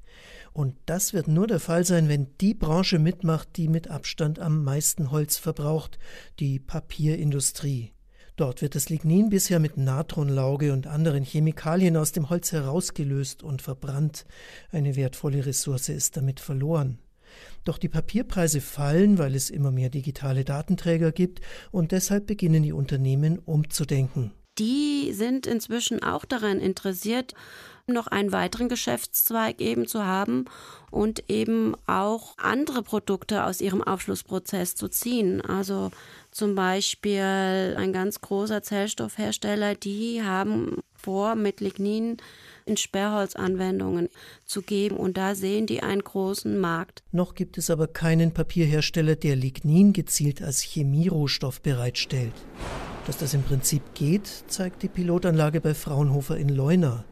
Und 0.54 0.76
das 0.86 1.14
wird 1.14 1.28
nur 1.28 1.46
der 1.46 1.60
Fall 1.60 1.86
sein, 1.86 2.08
wenn 2.08 2.28
die 2.40 2.54
Branche 2.54 3.00
mitmacht, 3.00 3.50
die 3.58 3.68
mit 3.68 3.90
Abstand 3.90 4.40
am 4.40 4.64
meisten 4.64 5.12
Holz 5.12 5.38
verbraucht, 5.38 6.00
die 6.40 6.60
Papierindustrie. 6.60 7.92
Dort 8.38 8.62
wird 8.62 8.76
das 8.76 8.88
Lignin 8.88 9.30
bisher 9.30 9.60
mit 9.60 9.76
Natronlauge 9.76 10.72
und 10.72 10.88
anderen 10.88 11.26
Chemikalien 11.26 11.98
aus 11.98 12.14
dem 12.14 12.30
Holz 12.30 12.54
herausgelöst 12.54 13.44
und 13.44 13.62
verbrannt. 13.62 14.26
Eine 14.72 14.96
wertvolle 14.96 15.46
Ressource 15.46 15.90
ist 15.90 16.16
damit 16.16 16.40
verloren. 16.40 17.00
Doch 17.70 17.78
die 17.78 17.88
Papierpreise 17.88 18.62
fallen, 18.62 19.20
weil 19.20 19.36
es 19.36 19.52
immer 19.52 19.70
mehr 19.70 19.92
digitale 19.92 20.44
Datenträger 20.44 21.12
gibt 21.12 21.42
und 21.70 21.92
deshalb 21.92 22.26
beginnen 22.26 22.64
die 22.64 22.74
Unternehmen 22.74 23.38
umzudenken. 23.38 24.32
Die 24.58 25.14
sind 25.14 25.46
inzwischen 25.46 26.02
auch 26.02 26.26
daran 26.26 26.60
interessiert, 26.62 27.36
noch 27.86 28.08
einen 28.08 28.32
weiteren 28.32 28.70
Geschäftszweig 28.70 29.62
eben 29.62 29.86
zu 29.86 30.04
haben 30.04 30.46
und 30.90 31.30
eben 31.30 31.76
auch 31.86 32.34
andere 32.40 32.82
Produkte 32.82 33.44
aus 33.44 33.62
ihrem 33.62 33.84
Aufschlussprozess 33.84 34.74
zu 34.74 34.88
ziehen. 34.88 35.40
Also 35.40 35.92
zum 36.32 36.56
Beispiel 36.56 37.76
ein 37.78 37.94
ganz 37.94 38.20
großer 38.20 38.64
Zellstoffhersteller, 38.64 39.76
die 39.76 40.24
haben 40.24 40.78
vor, 40.96 41.36
mit 41.36 41.62
Lignin 41.62 42.18
in 42.70 42.78
Sperrholzanwendungen 42.78 44.10
zu 44.46 44.62
geben. 44.62 44.96
Und 44.96 45.18
da 45.18 45.36
sehen 45.36 45.66
die 45.66 45.84
einen 45.84 46.04
großen 46.04 46.58
Markt. 46.58 47.04
Noch 47.12 47.36
gibt 47.36 47.58
es 47.58 47.70
aber 47.70 47.88
keinen 47.88 48.34
Papierhersteller, 48.34 49.16
der 49.16 49.36
Lignin 49.36 49.92
gezielt 49.92 50.42
als 50.42 50.62
Chemierohstoff 50.62 51.62
bereitstellt. 51.62 52.34
Dass 53.08 53.18
das 53.18 53.34
im 53.34 53.42
Prinzip 53.42 53.82
geht, 53.96 54.28
zeigt 54.48 54.84
die 54.84 54.88
Pilotanlage 54.88 55.62
bei 55.62 55.74
Fraunhofer 55.74 56.38
in 56.38 56.50
Leuna. 56.50 57.06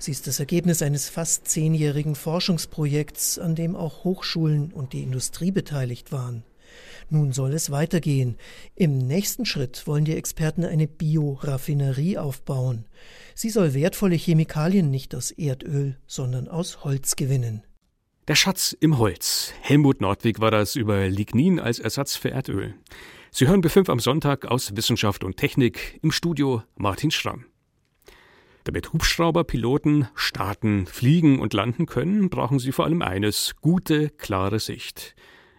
Sie 0.00 0.10
ist 0.10 0.26
das 0.26 0.40
Ergebnis 0.40 0.82
eines 0.82 1.08
fast 1.08 1.46
zehnjährigen 1.46 2.16
Forschungsprojekts, 2.16 3.38
an 3.38 3.54
dem 3.54 3.76
auch 3.76 4.02
Hochschulen 4.02 4.72
und 4.72 4.92
die 4.92 5.04
Industrie 5.04 5.52
beteiligt 5.52 6.10
waren. 6.10 6.42
Nun 7.10 7.32
soll 7.32 7.52
es 7.52 7.70
weitergehen. 7.70 8.36
Im 8.74 8.98
nächsten 8.98 9.46
Schritt 9.46 9.86
wollen 9.86 10.04
die 10.04 10.16
Experten 10.16 10.64
eine 10.64 10.86
Bioraffinerie 10.86 12.18
aufbauen. 12.18 12.86
Sie 13.34 13.50
soll 13.50 13.74
wertvolle 13.74 14.16
Chemikalien 14.16 14.90
nicht 14.90 15.14
aus 15.14 15.30
Erdöl, 15.30 15.96
sondern 16.06 16.48
aus 16.48 16.84
Holz 16.84 17.16
gewinnen. 17.16 17.62
Der 18.26 18.36
Schatz 18.36 18.74
im 18.80 18.98
Holz. 18.98 19.52
Helmut 19.60 20.00
Nordwig 20.00 20.40
war 20.40 20.50
das 20.50 20.76
über 20.76 21.08
Lignin 21.08 21.60
als 21.60 21.78
Ersatz 21.78 22.16
für 22.16 22.30
Erdöl. 22.30 22.74
Sie 23.30 23.46
hören 23.48 23.62
B5 23.62 23.90
am 23.90 23.98
Sonntag 23.98 24.46
aus 24.46 24.76
Wissenschaft 24.76 25.24
und 25.24 25.36
Technik 25.36 25.98
im 26.02 26.10
Studio 26.10 26.62
Martin 26.76 27.10
Schramm. 27.10 27.46
Damit 28.64 28.94
Hubschrauberpiloten 28.94 30.08
starten, 30.14 30.86
fliegen 30.86 31.38
und 31.38 31.52
landen 31.52 31.84
können, 31.84 32.30
brauchen 32.30 32.58
sie 32.58 32.72
vor 32.72 32.86
allem 32.86 33.02
eines, 33.02 33.56
gute, 33.60 34.08
klare 34.08 34.58
Sicht. 34.58 35.14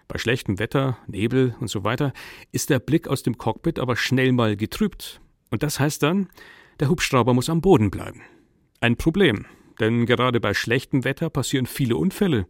Bei 0.08 0.18
schlechtem 0.18 0.60
Wetter, 0.60 0.98
Nebel 1.08 1.56
und 1.60 1.68
so 1.68 1.84
weiter 1.84 2.14
ist 2.52 2.70
der 2.70 2.80
Blick 2.80 3.08
aus 3.08 3.24
dem 3.24 3.38
Cockpit 3.38 3.80
aber 3.80 3.96
schnell 3.96 4.32
mal 4.32 4.56
getrübt. 4.56 5.20
Und 5.50 5.64
das 5.64 5.80
heißt 5.80 6.04
dann, 6.04 6.30
der 6.80 6.90
Hubschrauber 6.90 7.34
muss 7.34 7.50
am 7.50 7.62
Boden 7.62 7.90
bleiben. 7.90 8.22
Ein 8.82 8.98
Problem, 8.98 9.46
denn 9.80 10.06
gerade 10.06 10.40
bei 10.40 10.54
schlechtem 10.54 11.04
Wetter 11.04 11.30
passieren 11.30 11.66
viele 11.66 11.98
Unfälle. 11.98 12.48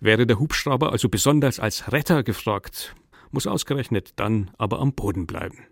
Wäre 0.00 0.26
der 0.26 0.38
Hubschrauber 0.38 0.92
also 0.92 1.08
besonders 1.08 1.60
als 1.60 1.92
Retter 1.92 2.22
gefragt, 2.22 2.94
muss 3.30 3.46
ausgerechnet 3.46 4.12
dann 4.16 4.50
aber 4.58 4.80
am 4.80 4.94
Boden 4.94 5.26
bleiben. 5.26 5.66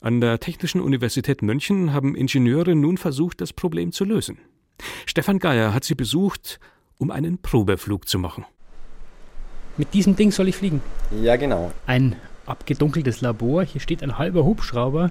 An 0.00 0.20
der 0.20 0.38
Technischen 0.38 0.80
Universität 0.80 1.40
München 1.40 1.92
haben 1.92 2.14
Ingenieure 2.14 2.74
nun 2.74 2.98
versucht, 2.98 3.40
das 3.40 3.52
Problem 3.52 3.90
zu 3.90 4.04
lösen. 4.04 4.38
Stefan 5.06 5.38
Geier 5.38 5.72
hat 5.72 5.84
sie 5.84 5.94
besucht, 5.94 6.60
um 6.98 7.10
einen 7.10 7.40
Probeflug 7.40 8.06
zu 8.06 8.18
machen. 8.18 8.44
Mit 9.76 9.92
diesem 9.92 10.14
Ding 10.14 10.30
soll 10.30 10.48
ich 10.48 10.56
fliegen? 10.56 10.80
Ja, 11.22 11.36
genau. 11.36 11.72
Ein 11.86 12.14
abgedunkeltes 12.46 13.20
Labor. 13.20 13.64
Hier 13.64 13.80
steht 13.80 14.02
ein 14.02 14.18
halber 14.18 14.44
Hubschrauber 14.44 15.10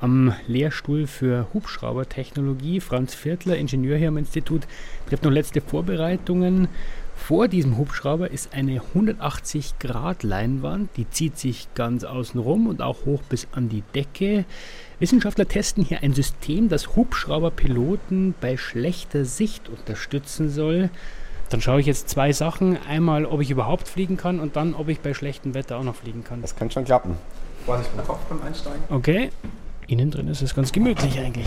am 0.00 0.34
Lehrstuhl 0.46 1.06
für 1.06 1.46
Hubschraubertechnologie. 1.54 2.80
Franz 2.80 3.14
Viertler, 3.14 3.56
Ingenieur 3.56 3.96
hier 3.96 4.08
am 4.08 4.18
Institut, 4.18 4.66
trifft 5.08 5.24
noch 5.24 5.30
letzte 5.30 5.62
Vorbereitungen. 5.62 6.68
Vor 7.14 7.48
diesem 7.48 7.78
Hubschrauber 7.78 8.30
ist 8.30 8.52
eine 8.52 8.82
180 8.82 9.78
Grad 9.78 10.22
Leinwand, 10.22 10.90
die 10.98 11.08
zieht 11.08 11.38
sich 11.38 11.66
ganz 11.74 12.04
außen 12.04 12.38
rum 12.38 12.66
und 12.66 12.82
auch 12.82 13.06
hoch 13.06 13.22
bis 13.22 13.48
an 13.52 13.70
die 13.70 13.82
Decke. 13.94 14.44
Wissenschaftler 14.98 15.48
testen 15.48 15.82
hier 15.82 16.02
ein 16.02 16.12
System, 16.12 16.68
das 16.68 16.94
Hubschrauberpiloten 16.94 18.34
bei 18.38 18.58
schlechter 18.58 19.24
Sicht 19.24 19.70
unterstützen 19.70 20.50
soll. 20.50 20.90
Dann 21.50 21.60
schaue 21.60 21.80
ich 21.80 21.86
jetzt 21.86 22.08
zwei 22.08 22.32
Sachen. 22.32 22.76
Einmal, 22.88 23.24
ob 23.24 23.40
ich 23.40 23.50
überhaupt 23.50 23.88
fliegen 23.88 24.16
kann 24.16 24.40
und 24.40 24.56
dann, 24.56 24.74
ob 24.74 24.88
ich 24.88 25.00
bei 25.00 25.14
schlechtem 25.14 25.54
Wetter 25.54 25.78
auch 25.78 25.84
noch 25.84 25.94
fliegen 25.94 26.24
kann. 26.24 26.42
Das 26.42 26.56
kann 26.56 26.70
schon 26.70 26.84
klappen. 26.84 27.16
Vorsicht 27.64 27.94
beim 27.96 28.06
Kopf 28.06 28.20
beim 28.28 28.42
Einsteigen. 28.42 28.82
Okay. 28.90 29.30
Innen 29.88 30.10
drin 30.10 30.26
ist 30.26 30.42
es 30.42 30.54
ganz 30.54 30.72
gemütlich 30.72 31.18
eigentlich. 31.20 31.46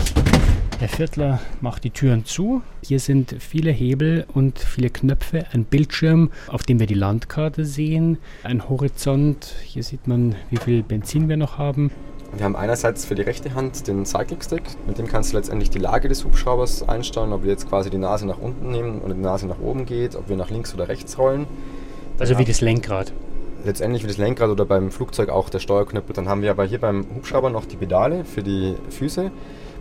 Der 0.80 0.88
Viertler 0.88 1.40
macht 1.60 1.84
die 1.84 1.90
Türen 1.90 2.24
zu. 2.24 2.62
Hier 2.82 2.98
sind 2.98 3.36
viele 3.38 3.70
Hebel 3.70 4.24
und 4.32 4.58
viele 4.58 4.88
Knöpfe, 4.88 5.44
ein 5.52 5.64
Bildschirm, 5.64 6.30
auf 6.46 6.62
dem 6.62 6.80
wir 6.80 6.86
die 6.86 6.94
Landkarte 6.94 7.66
sehen, 7.66 8.16
ein 8.44 8.66
Horizont. 8.66 9.54
Hier 9.62 9.82
sieht 9.82 10.08
man, 10.08 10.36
wie 10.48 10.56
viel 10.56 10.82
Benzin 10.82 11.28
wir 11.28 11.36
noch 11.36 11.58
haben. 11.58 11.90
Wir 12.36 12.44
haben 12.44 12.56
einerseits 12.56 13.04
für 13.04 13.14
die 13.14 13.22
rechte 13.22 13.54
Hand 13.54 13.86
den 13.86 14.06
Cycling 14.06 14.40
Stick, 14.40 14.62
mit 14.86 14.98
dem 14.98 15.06
kannst 15.06 15.32
du 15.32 15.36
letztendlich 15.36 15.70
die 15.70 15.78
Lage 15.78 16.08
des 16.08 16.24
Hubschraubers 16.24 16.88
einstellen, 16.88 17.32
ob 17.32 17.42
wir 17.42 17.50
jetzt 17.50 17.68
quasi 17.68 17.90
die 17.90 17.98
Nase 17.98 18.26
nach 18.26 18.38
unten 18.38 18.70
nehmen 18.70 19.00
oder 19.00 19.14
die 19.14 19.20
Nase 19.20 19.46
nach 19.46 19.60
oben 19.60 19.84
geht, 19.84 20.14
ob 20.14 20.28
wir 20.28 20.36
nach 20.36 20.50
links 20.50 20.72
oder 20.72 20.88
rechts 20.88 21.18
rollen. 21.18 21.46
Also 22.18 22.38
wie 22.38 22.44
das 22.44 22.60
Lenkrad. 22.60 23.12
Letztendlich 23.64 24.04
wie 24.04 24.08
das 24.08 24.16
Lenkrad 24.16 24.48
oder 24.48 24.64
beim 24.64 24.90
Flugzeug 24.90 25.28
auch 25.28 25.50
der 25.50 25.58
Steuerknüppel. 25.58 26.14
Dann 26.14 26.28
haben 26.28 26.42
wir 26.42 26.50
aber 26.50 26.64
hier 26.64 26.78
beim 26.78 27.04
Hubschrauber 27.14 27.50
noch 27.50 27.66
die 27.66 27.76
Pedale 27.76 28.24
für 28.24 28.42
die 28.42 28.74
Füße. 28.90 29.30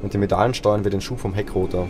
Mit 0.01 0.13
den 0.13 0.21
Pedalen 0.21 0.53
steuern 0.53 0.83
wir 0.83 0.91
den 0.91 1.01
Schub 1.01 1.19
vom 1.19 1.33
Heckrotor. 1.33 1.87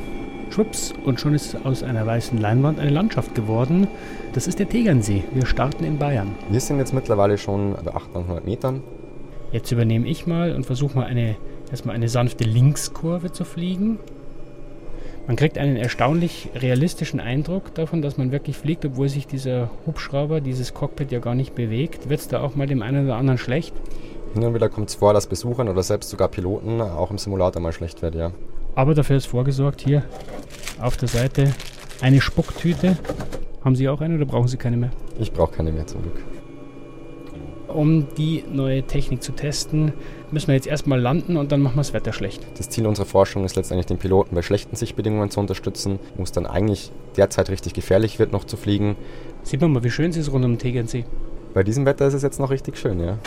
Schwupps, 0.50 0.94
und 1.06 1.20
schon 1.20 1.36
ist 1.36 1.56
aus 1.64 1.84
einer 1.84 2.06
weißen 2.06 2.40
Leinwand 2.40 2.80
eine 2.80 2.90
Landschaft 2.90 3.36
geworden. 3.36 3.88
Das 4.34 4.48
ist 4.48 4.60
der 4.60 4.68
Tegernsee. 4.68 5.24
Wir 5.34 5.46
starten 5.46 5.84
in 5.84 6.00
Bayern. 6.00 6.36
Wir 6.50 6.60
sind 6.60 6.80
jetzt 6.80 6.94
mittlerweile 6.94 7.38
schon 7.38 7.76
bei 7.84 7.94
800 7.94 8.46
Metern. 8.46 8.82
Jetzt 9.52 9.72
übernehme 9.72 10.08
ich 10.08 10.28
mal 10.28 10.56
und 10.56 10.66
versuche 10.66 10.96
mal 10.96 11.06
eine, 11.06 11.36
erstmal 11.72 11.96
eine 11.96 12.10
sanfte 12.10 12.44
Linkskurve 12.44 13.32
zu 13.32 13.46
fliegen. 13.46 14.00
Man 15.26 15.36
kriegt 15.36 15.58
einen 15.58 15.76
erstaunlich 15.76 16.50
realistischen 16.56 17.20
Eindruck 17.20 17.74
davon, 17.76 18.02
dass 18.02 18.18
man 18.18 18.32
wirklich 18.32 18.58
fliegt, 18.58 18.86
obwohl 18.86 19.10
sich 19.10 19.28
dieser 19.28 19.70
Hubschrauber, 19.86 20.42
dieses 20.42 20.74
Cockpit 20.74 21.12
ja 21.12 21.20
gar 21.20 21.36
nicht 21.36 21.54
bewegt. 21.54 22.10
Wird 22.10 22.20
es 22.20 22.28
da 22.28 22.42
auch 22.42 22.56
mal 22.56 22.68
dem 22.68 22.82
einen 22.82 23.06
oder 23.06 23.16
anderen 23.16 23.38
schlecht? 23.38 23.74
Hin 24.34 24.44
und 24.44 24.54
wieder 24.54 24.70
kommt 24.70 24.90
es 24.90 24.96
vor, 24.96 25.14
dass 25.14 25.28
Besuchern 25.28 25.70
oder 25.70 25.84
selbst 25.84 26.10
sogar 26.10 26.28
Piloten 26.28 26.82
auch 26.82 27.12
im 27.12 27.18
Simulator 27.18 27.62
mal 27.62 27.74
schlecht 27.74 28.02
wird, 28.02 28.16
ja. 28.16 28.32
Aber 28.76 28.94
dafür 28.94 29.18
ist 29.18 29.26
vorgesorgt 29.26 29.82
hier 29.82 30.04
auf 30.80 30.98
der 30.98 31.08
Seite 31.08 31.54
eine 32.02 32.22
Spucktüte. 32.22 32.98
Haben 33.64 33.76
Sie 33.76 33.90
auch 33.90 34.02
eine 34.02 34.16
oder 34.16 34.26
brauchen 34.26 34.48
Sie 34.48 34.58
keine 34.58 34.78
mehr? 34.78 34.92
Ich 35.20 35.32
brauche 35.32 35.54
keine 35.54 35.72
mehr 35.72 35.86
zum 35.86 36.02
Glück. 36.02 36.22
Um 37.74 38.08
die 38.16 38.44
neue 38.52 38.84
Technik 38.84 39.22
zu 39.22 39.32
testen, 39.32 39.94
müssen 40.32 40.48
wir 40.48 40.56
jetzt 40.56 40.68
erstmal 40.68 41.00
landen 41.00 41.38
und 41.38 41.52
dann 41.52 41.62
machen 41.62 41.76
wir 41.76 41.82
das 41.82 41.94
Wetter 41.94 42.14
schlecht. 42.14 42.46
Das 42.58 42.70
Ziel 42.70 42.88
unserer 42.88 43.06
Forschung 43.06 43.46
ist 43.46 43.56
letztendlich, 43.56 43.86
den 43.86 43.98
Piloten 43.98 44.36
bei 44.36 44.42
schlechten 44.42 44.76
Sichtbedingungen 44.76 45.30
zu 45.30 45.40
unterstützen, 45.40 46.00
wo 46.18 46.24
es 46.24 46.32
dann 46.32 46.46
eigentlich 46.46 46.92
derzeit 47.16 47.50
richtig 47.50 47.74
gefährlich 47.74 48.18
wird, 48.18 48.32
noch 48.32 48.44
zu 48.44 48.58
fliegen. 48.58 48.96
Sieht 49.44 49.62
man 49.62 49.72
mal, 49.72 49.84
wie 49.84 49.92
schön 49.92 50.10
es 50.10 50.18
ist 50.18 50.32
rund 50.32 50.46
um 50.46 50.54
den 50.54 50.60
Tegernsee. 50.60 51.06
Bei 51.54 51.64
diesem 51.64 51.86
Wetter 51.86 52.08
ist 52.08 52.16
es 52.16 52.24
jetzt 52.24 52.40
noch 52.40 52.50
richtig 52.50 52.78
schön, 52.78 53.00
ja. 53.00 53.18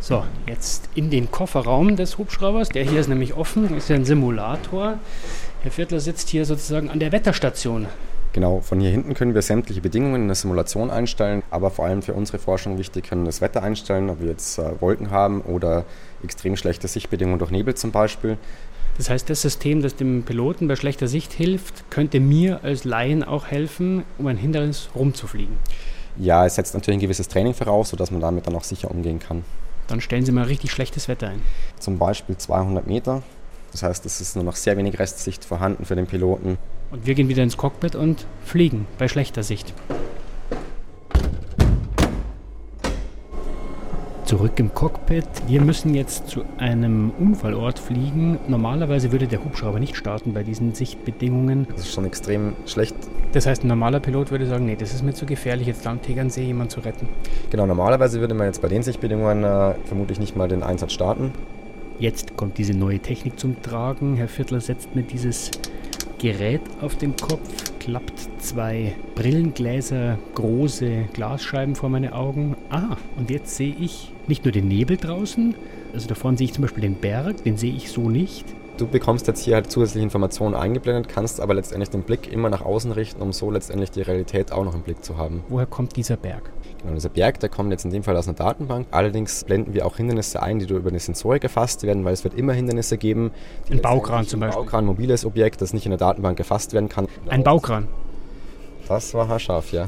So, 0.00 0.24
jetzt 0.48 0.88
in 0.96 1.10
den 1.10 1.30
Kofferraum 1.30 1.94
des 1.94 2.18
Hubschraubers. 2.18 2.70
Der 2.70 2.82
hier 2.82 3.00
ist 3.00 3.08
nämlich 3.08 3.34
offen, 3.34 3.76
ist 3.76 3.88
ja 3.88 3.94
ein 3.94 4.04
Simulator. 4.04 4.98
Herr 5.62 5.70
Viertler 5.70 6.00
sitzt 6.00 6.28
hier 6.28 6.44
sozusagen 6.44 6.90
an 6.90 6.98
der 6.98 7.12
Wetterstation. 7.12 7.86
Genau, 8.32 8.60
von 8.60 8.80
hier 8.80 8.90
hinten 8.90 9.12
können 9.12 9.34
wir 9.34 9.42
sämtliche 9.42 9.82
Bedingungen 9.82 10.22
in 10.22 10.26
der 10.28 10.34
Simulation 10.34 10.90
einstellen, 10.90 11.42
aber 11.50 11.70
vor 11.70 11.84
allem 11.84 12.00
für 12.00 12.14
unsere 12.14 12.38
Forschung 12.38 12.78
wichtig 12.78 13.08
können 13.08 13.26
das 13.26 13.42
Wetter 13.42 13.62
einstellen, 13.62 14.08
ob 14.08 14.20
wir 14.20 14.28
jetzt 14.28 14.58
äh, 14.58 14.80
Wolken 14.80 15.10
haben 15.10 15.42
oder 15.42 15.84
extrem 16.24 16.56
schlechte 16.56 16.88
Sichtbedingungen 16.88 17.38
durch 17.38 17.50
Nebel 17.50 17.74
zum 17.74 17.90
Beispiel. 17.92 18.38
Das 18.96 19.10
heißt, 19.10 19.28
das 19.28 19.42
System, 19.42 19.82
das 19.82 19.96
dem 19.96 20.22
Piloten 20.22 20.66
bei 20.68 20.76
schlechter 20.76 21.08
Sicht 21.08 21.32
hilft, 21.32 21.90
könnte 21.90 22.20
mir 22.20 22.60
als 22.62 22.84
Laien 22.84 23.22
auch 23.22 23.46
helfen, 23.46 24.04
um 24.18 24.26
ein 24.26 24.36
Hindernis 24.36 24.88
rumzufliegen. 24.94 25.56
Ja, 26.16 26.46
es 26.46 26.56
setzt 26.56 26.74
natürlich 26.74 26.98
ein 26.98 27.02
gewisses 27.02 27.28
Training 27.28 27.54
voraus, 27.54 27.90
sodass 27.90 28.10
man 28.10 28.20
damit 28.20 28.46
dann 28.46 28.54
auch 28.54 28.64
sicher 28.64 28.90
umgehen 28.90 29.18
kann. 29.18 29.44
Dann 29.88 30.00
stellen 30.00 30.24
Sie 30.24 30.32
mal 30.32 30.44
richtig 30.44 30.72
schlechtes 30.72 31.08
Wetter 31.08 31.28
ein. 31.28 31.42
Zum 31.78 31.98
Beispiel 31.98 32.36
200 32.36 32.86
Meter. 32.86 33.22
Das 33.72 33.82
heißt, 33.82 34.04
es 34.04 34.20
ist 34.20 34.36
nur 34.36 34.44
noch 34.44 34.56
sehr 34.56 34.76
wenig 34.76 34.98
Restsicht 34.98 35.44
vorhanden 35.44 35.84
für 35.86 35.96
den 35.96 36.06
Piloten. 36.06 36.58
Und 36.92 37.06
wir 37.06 37.14
gehen 37.14 37.30
wieder 37.30 37.42
ins 37.42 37.56
Cockpit 37.56 37.96
und 37.96 38.26
fliegen 38.44 38.86
bei 38.98 39.08
schlechter 39.08 39.42
Sicht. 39.42 39.72
Zurück 44.26 44.52
im 44.58 44.74
Cockpit. 44.74 45.24
Wir 45.46 45.62
müssen 45.62 45.94
jetzt 45.94 46.28
zu 46.28 46.42
einem 46.58 47.10
Unfallort 47.18 47.78
fliegen. 47.78 48.38
Normalerweise 48.46 49.10
würde 49.10 49.26
der 49.26 49.42
Hubschrauber 49.42 49.80
nicht 49.80 49.96
starten 49.96 50.34
bei 50.34 50.42
diesen 50.42 50.74
Sichtbedingungen. 50.74 51.66
Das 51.70 51.80
ist 51.86 51.94
schon 51.94 52.04
extrem 52.04 52.54
schlecht. 52.66 52.94
Das 53.32 53.46
heißt, 53.46 53.64
ein 53.64 53.68
normaler 53.68 54.00
Pilot 54.00 54.30
würde 54.30 54.46
sagen, 54.46 54.66
nee, 54.66 54.76
das 54.76 54.92
ist 54.92 55.02
mir 55.02 55.14
zu 55.14 55.24
gefährlich, 55.24 55.66
jetzt 55.66 55.86
am 55.86 56.00
Tegernsee 56.02 56.44
jemanden 56.44 56.70
zu 56.70 56.80
retten. 56.80 57.08
Genau, 57.50 57.64
normalerweise 57.64 58.20
würde 58.20 58.34
man 58.34 58.46
jetzt 58.46 58.60
bei 58.60 58.68
den 58.68 58.82
Sichtbedingungen 58.82 59.44
äh, 59.44 59.74
vermutlich 59.86 60.20
nicht 60.20 60.36
mal 60.36 60.48
den 60.48 60.62
Einsatz 60.62 60.92
starten. 60.92 61.32
Jetzt 61.98 62.36
kommt 62.36 62.58
diese 62.58 62.74
neue 62.74 62.98
Technik 62.98 63.38
zum 63.38 63.62
Tragen. 63.62 64.16
Herr 64.16 64.28
Viertler 64.28 64.60
setzt 64.60 64.94
mir 64.94 65.02
dieses 65.02 65.50
Gerät 66.22 66.60
auf 66.80 66.94
den 66.94 67.16
Kopf, 67.16 67.48
klappt 67.80 68.28
zwei 68.38 68.94
Brillengläser, 69.16 70.20
große 70.36 71.08
Glasscheiben 71.12 71.74
vor 71.74 71.88
meine 71.88 72.14
Augen. 72.14 72.56
Ah, 72.70 72.96
und 73.18 73.28
jetzt 73.28 73.56
sehe 73.56 73.74
ich 73.80 74.12
nicht 74.28 74.44
nur 74.44 74.52
den 74.52 74.68
Nebel 74.68 74.96
draußen, 74.96 75.56
also 75.92 76.06
da 76.06 76.14
vorne 76.14 76.38
sehe 76.38 76.44
ich 76.44 76.52
zum 76.52 76.62
Beispiel 76.62 76.82
den 76.82 76.94
Berg, 76.94 77.42
den 77.42 77.56
sehe 77.56 77.74
ich 77.74 77.90
so 77.90 78.08
nicht. 78.08 78.44
Du 78.76 78.86
bekommst 78.86 79.26
jetzt 79.26 79.42
hier 79.42 79.56
halt 79.56 79.68
zusätzliche 79.72 80.04
Informationen 80.04 80.54
eingeblendet, 80.54 81.08
kannst 81.08 81.40
aber 81.40 81.54
letztendlich 81.54 81.90
den 81.90 82.02
Blick 82.02 82.32
immer 82.32 82.50
nach 82.50 82.62
außen 82.62 82.92
richten, 82.92 83.20
um 83.20 83.32
so 83.32 83.50
letztendlich 83.50 83.90
die 83.90 84.02
Realität 84.02 84.52
auch 84.52 84.64
noch 84.64 84.76
im 84.76 84.82
Blick 84.82 85.04
zu 85.04 85.18
haben. 85.18 85.42
Woher 85.48 85.66
kommt 85.66 85.96
dieser 85.96 86.16
Berg? 86.16 86.52
Genau, 86.82 86.94
dieser 86.94 87.10
Berg, 87.10 87.38
der 87.38 87.48
kommt 87.48 87.70
jetzt 87.70 87.84
in 87.84 87.90
dem 87.90 88.02
Fall 88.02 88.16
aus 88.16 88.26
einer 88.26 88.36
Datenbank. 88.36 88.88
Allerdings 88.90 89.44
blenden 89.44 89.72
wir 89.72 89.86
auch 89.86 89.96
Hindernisse 89.96 90.42
ein, 90.42 90.58
die 90.58 90.66
durch 90.66 90.80
über 90.80 90.90
eine 90.90 90.98
Sensorik 90.98 91.44
erfasst 91.44 91.84
werden, 91.84 92.04
weil 92.04 92.12
es 92.12 92.24
wird 92.24 92.34
immer 92.34 92.52
Hindernisse 92.52 92.98
geben. 92.98 93.30
Ein 93.70 93.80
Baukran 93.80 94.26
zum 94.26 94.40
Beispiel. 94.40 94.58
Ein 94.58 94.64
Baukran, 94.64 94.86
mobiles 94.86 95.24
Objekt, 95.24 95.60
das 95.60 95.72
nicht 95.72 95.86
in 95.86 95.90
der 95.90 95.98
Datenbank 95.98 96.38
erfasst 96.38 96.72
werden 96.72 96.88
kann. 96.88 97.06
Ein 97.28 97.44
Baukran. 97.44 97.86
Das 98.88 99.14
war 99.14 99.28
haarscharf, 99.28 99.72
ja. 99.72 99.86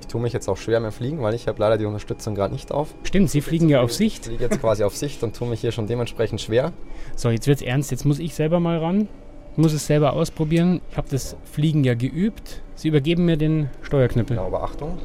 Ich 0.00 0.06
tue 0.06 0.20
mich 0.20 0.32
jetzt 0.32 0.48
auch 0.48 0.56
schwer 0.56 0.80
beim 0.80 0.92
Fliegen, 0.92 1.22
weil 1.22 1.34
ich 1.34 1.48
habe 1.48 1.58
leider 1.60 1.78
die 1.78 1.86
Unterstützung 1.86 2.34
gerade 2.34 2.52
nicht 2.52 2.72
auf. 2.72 2.94
Stimmt, 3.04 3.30
Sie 3.30 3.40
fliegen 3.40 3.68
ja 3.68 3.80
auf 3.80 3.92
Sicht. 3.92 4.20
Ich 4.20 4.26
fliege 4.26 4.44
jetzt 4.44 4.60
quasi 4.60 4.84
auf 4.84 4.96
Sicht 4.96 5.22
und 5.22 5.34
tue 5.34 5.48
mich 5.48 5.60
hier 5.60 5.72
schon 5.72 5.86
dementsprechend 5.86 6.40
schwer. 6.40 6.72
So, 7.16 7.30
jetzt 7.30 7.46
wird 7.46 7.60
es 7.60 7.66
ernst. 7.66 7.90
Jetzt 7.90 8.04
muss 8.04 8.18
ich 8.18 8.34
selber 8.34 8.60
mal 8.60 8.78
ran. 8.78 9.08
Ich 9.52 9.58
muss 9.58 9.72
es 9.72 9.86
selber 9.86 10.12
ausprobieren. 10.12 10.82
Ich 10.90 10.96
habe 10.96 11.08
das 11.10 11.36
Fliegen 11.50 11.84
ja 11.84 11.94
geübt. 11.94 12.62
Sie 12.74 12.88
übergeben 12.88 13.24
mir 13.24 13.36
den 13.36 13.70
Steuerknüppel. 13.82 14.36
Genau, 14.36 14.46
aber 14.46 14.62
Achtung. 14.62 14.98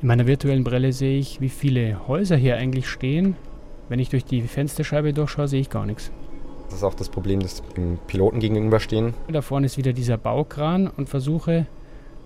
In 0.00 0.08
meiner 0.08 0.26
virtuellen 0.26 0.64
Brille 0.64 0.92
sehe 0.92 1.18
ich, 1.18 1.40
wie 1.40 1.48
viele 1.48 2.08
Häuser 2.08 2.36
hier 2.36 2.56
eigentlich 2.56 2.88
stehen. 2.88 3.36
Wenn 3.88 3.98
ich 3.98 4.08
durch 4.08 4.24
die 4.24 4.42
Fensterscheibe 4.42 5.12
durchschaue, 5.12 5.48
sehe 5.48 5.60
ich 5.60 5.68
gar 5.68 5.84
nichts. 5.84 6.10
Das 6.66 6.78
ist 6.78 6.84
auch 6.84 6.94
das 6.94 7.08
Problem, 7.08 7.40
dass 7.40 7.62
dem 7.76 7.98
Piloten 8.06 8.38
gegenüberstehen. 8.38 9.14
Da 9.28 9.42
vorne 9.42 9.66
ist 9.66 9.76
wieder 9.76 9.92
dieser 9.92 10.16
Baukran 10.16 10.86
und 10.86 11.08
versuche 11.08 11.66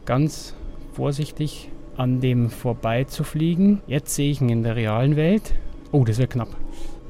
ganz 0.04 0.54
vorsichtig 0.92 1.70
an 1.96 2.20
dem 2.20 2.50
vorbei 2.50 3.04
zu 3.04 3.24
fliegen. 3.24 3.80
Jetzt 3.86 4.14
sehe 4.14 4.30
ich 4.30 4.40
ihn 4.40 4.50
in 4.50 4.62
der 4.62 4.76
realen 4.76 5.16
Welt. 5.16 5.54
Oh, 5.92 6.04
das 6.04 6.18
wird 6.18 6.30
knapp. 6.30 6.48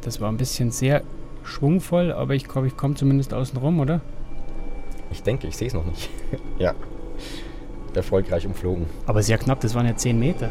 Das 0.02 0.20
war 0.20 0.30
ein 0.30 0.36
bisschen 0.36 0.70
sehr 0.70 1.02
schwungvoll, 1.42 2.12
aber 2.12 2.34
ich 2.34 2.46
glaube, 2.46 2.66
ich 2.66 2.76
komme 2.76 2.94
zumindest 2.94 3.34
außen 3.34 3.58
rum, 3.58 3.80
oder? 3.80 4.00
Ich 5.10 5.22
denke, 5.22 5.46
ich 5.46 5.56
sehe 5.56 5.68
es 5.68 5.74
noch 5.74 5.84
nicht. 5.84 6.08
ja. 6.58 6.74
Erfolgreich 7.96 8.46
umflogen. 8.46 8.86
Aber 9.06 9.22
sehr 9.22 9.38
knapp, 9.38 9.60
das 9.60 9.74
waren 9.74 9.86
ja 9.86 9.96
10 9.96 10.18
Meter. 10.18 10.50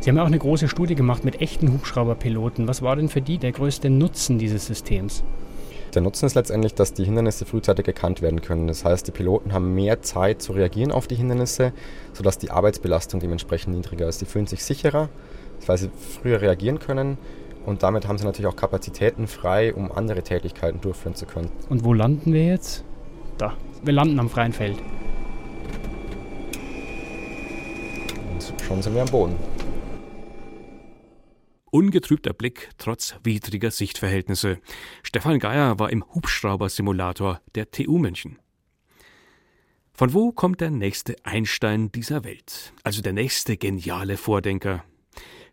Sie 0.00 0.10
haben 0.10 0.16
ja 0.16 0.22
auch 0.22 0.28
eine 0.28 0.38
große 0.38 0.68
Studie 0.68 0.94
gemacht 0.94 1.24
mit 1.24 1.40
echten 1.40 1.72
Hubschrauberpiloten. 1.72 2.68
Was 2.68 2.82
war 2.82 2.96
denn 2.96 3.08
für 3.08 3.22
die 3.22 3.38
der 3.38 3.52
größte 3.52 3.88
Nutzen 3.88 4.38
dieses 4.38 4.66
Systems? 4.66 5.24
Der 5.94 6.02
Nutzen 6.02 6.26
ist 6.26 6.34
letztendlich, 6.34 6.74
dass 6.74 6.92
die 6.92 7.04
Hindernisse 7.04 7.46
frühzeitig 7.46 7.86
erkannt 7.86 8.20
werden 8.20 8.42
können. 8.42 8.66
Das 8.66 8.84
heißt, 8.84 9.06
die 9.06 9.12
Piloten 9.12 9.52
haben 9.52 9.74
mehr 9.74 10.02
Zeit 10.02 10.42
zu 10.42 10.52
reagieren 10.52 10.92
auf 10.92 11.06
die 11.06 11.14
Hindernisse, 11.14 11.72
sodass 12.12 12.36
die 12.36 12.50
Arbeitsbelastung 12.50 13.20
dementsprechend 13.20 13.74
niedriger 13.74 14.08
ist. 14.08 14.18
Sie 14.18 14.26
fühlen 14.26 14.46
sich 14.46 14.64
sicherer, 14.64 15.08
weil 15.66 15.78
sie 15.78 15.90
früher 16.20 16.42
reagieren 16.42 16.80
können 16.80 17.16
und 17.64 17.82
damit 17.82 18.06
haben 18.06 18.18
sie 18.18 18.24
natürlich 18.24 18.46
auch 18.46 18.56
Kapazitäten 18.56 19.26
frei, 19.26 19.72
um 19.72 19.90
andere 19.90 20.22
Tätigkeiten 20.22 20.80
durchführen 20.80 21.14
zu 21.14 21.26
können. 21.26 21.50
Und 21.68 21.84
wo 21.84 21.92
landen 21.92 22.32
wir 22.32 22.44
jetzt? 22.44 22.84
Da. 23.38 23.54
Wir 23.82 23.92
landen 23.92 24.18
am 24.18 24.28
freien 24.28 24.52
Feld. 24.52 24.76
Und 28.50 28.60
schon 28.62 28.82
sind 28.82 28.94
wir 28.94 29.02
am 29.02 29.10
Boden. 29.10 29.36
Ungetrübter 31.70 32.32
Blick 32.32 32.70
trotz 32.78 33.16
widriger 33.24 33.70
Sichtverhältnisse. 33.70 34.58
Stefan 35.02 35.40
Geier 35.40 35.78
war 35.78 35.90
im 35.90 36.04
Hubschrauber-Simulator 36.04 37.40
der 37.56 37.70
TU 37.70 37.98
München. 37.98 38.38
Von 39.92 40.12
wo 40.12 40.32
kommt 40.32 40.60
der 40.60 40.70
nächste 40.70 41.16
Einstein 41.24 41.90
dieser 41.90 42.24
Welt? 42.24 42.72
Also 42.84 43.02
der 43.02 43.12
nächste 43.12 43.56
geniale 43.56 44.16
Vordenker? 44.16 44.84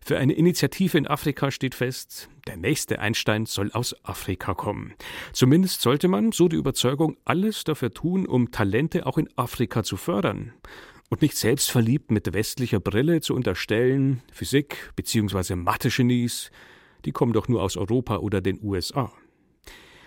Für 0.04 0.18
eine 0.18 0.32
Initiative 0.32 0.98
in 0.98 1.06
Afrika 1.06 1.52
steht 1.52 1.76
fest, 1.76 2.28
der 2.48 2.56
nächste 2.56 2.98
Einstein 2.98 3.46
soll 3.46 3.70
aus 3.72 3.94
Afrika 4.04 4.54
kommen. 4.54 4.94
Zumindest 5.32 5.80
sollte 5.80 6.08
man, 6.08 6.32
so 6.32 6.48
die 6.48 6.56
Überzeugung, 6.56 7.16
alles 7.24 7.62
dafür 7.62 7.92
tun, 7.92 8.26
um 8.26 8.50
Talente 8.50 9.06
auch 9.06 9.16
in 9.18 9.28
Afrika 9.36 9.84
zu 9.84 9.96
fördern 9.96 10.52
und 11.12 11.20
nicht 11.20 11.36
selbstverliebt 11.36 12.10
mit 12.10 12.32
westlicher 12.32 12.80
Brille 12.80 13.20
zu 13.20 13.34
unterstellen, 13.34 14.22
Physik 14.32 14.94
bzw. 14.96 15.56
Mathe-Genies, 15.56 16.50
die 17.04 17.12
kommen 17.12 17.34
doch 17.34 17.48
nur 17.48 17.62
aus 17.62 17.76
Europa 17.76 18.16
oder 18.16 18.40
den 18.40 18.58
USA. 18.62 19.12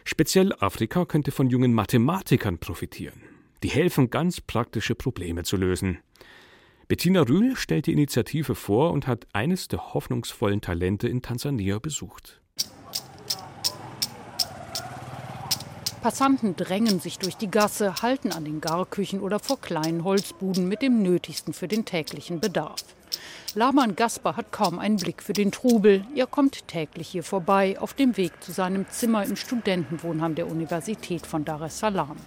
Speziell 0.04 0.52
Afrika 0.54 1.06
könnte 1.06 1.30
von 1.30 1.48
jungen 1.48 1.76
Mathematikern 1.76 2.58
profitieren. 2.58 3.22
Die 3.62 3.70
helfen, 3.70 4.10
ganz 4.10 4.42
praktische 4.42 4.96
Probleme 4.96 5.44
zu 5.44 5.58
lösen. 5.58 6.00
Bettina 6.88 7.22
Rühl 7.22 7.56
stellt 7.56 7.86
die 7.86 7.94
Initiative 7.94 8.56
vor 8.56 8.92
und 8.92 9.06
hat 9.06 9.28
eines 9.32 9.68
der 9.68 9.94
hoffnungsvollen 9.94 10.62
Talente 10.62 11.08
in 11.08 11.22
Tansania 11.22 11.78
besucht. 11.78 12.42
Passanten 16.06 16.56
drängen 16.56 17.00
sich 17.00 17.18
durch 17.18 17.36
die 17.36 17.50
Gasse, 17.50 18.04
halten 18.04 18.32
an 18.32 18.46
den 18.46 18.62
Garküchen 18.62 19.22
oder 19.22 19.40
vor 19.40 19.60
kleinen 19.60 20.04
Holzbuden 20.04 20.68
mit 20.68 20.84
dem 20.84 21.02
Nötigsten 21.02 21.52
für 21.52 21.68
den 21.68 21.84
täglichen 21.84 22.40
Bedarf. 22.40 22.84
Laman 23.56 23.96
Gaspar 23.96 24.38
hat 24.38 24.52
kaum 24.52 24.78
einen 24.78 24.98
Blick 24.98 25.24
für 25.24 25.34
den 25.34 25.52
Trubel. 25.52 26.06
Er 26.16 26.28
kommt 26.28 26.68
täglich 26.68 27.08
hier 27.08 27.24
vorbei, 27.24 27.80
auf 27.80 27.96
dem 27.96 28.18
Weg 28.18 28.34
zu 28.44 28.52
seinem 28.52 28.88
Zimmer 28.88 29.26
im 29.26 29.36
Studentenwohnheim 29.36 30.36
der 30.36 30.48
Universität 30.48 31.26
von 31.26 31.44
Dar 31.44 31.62
es 31.62 31.80
Salaam. 31.80 32.18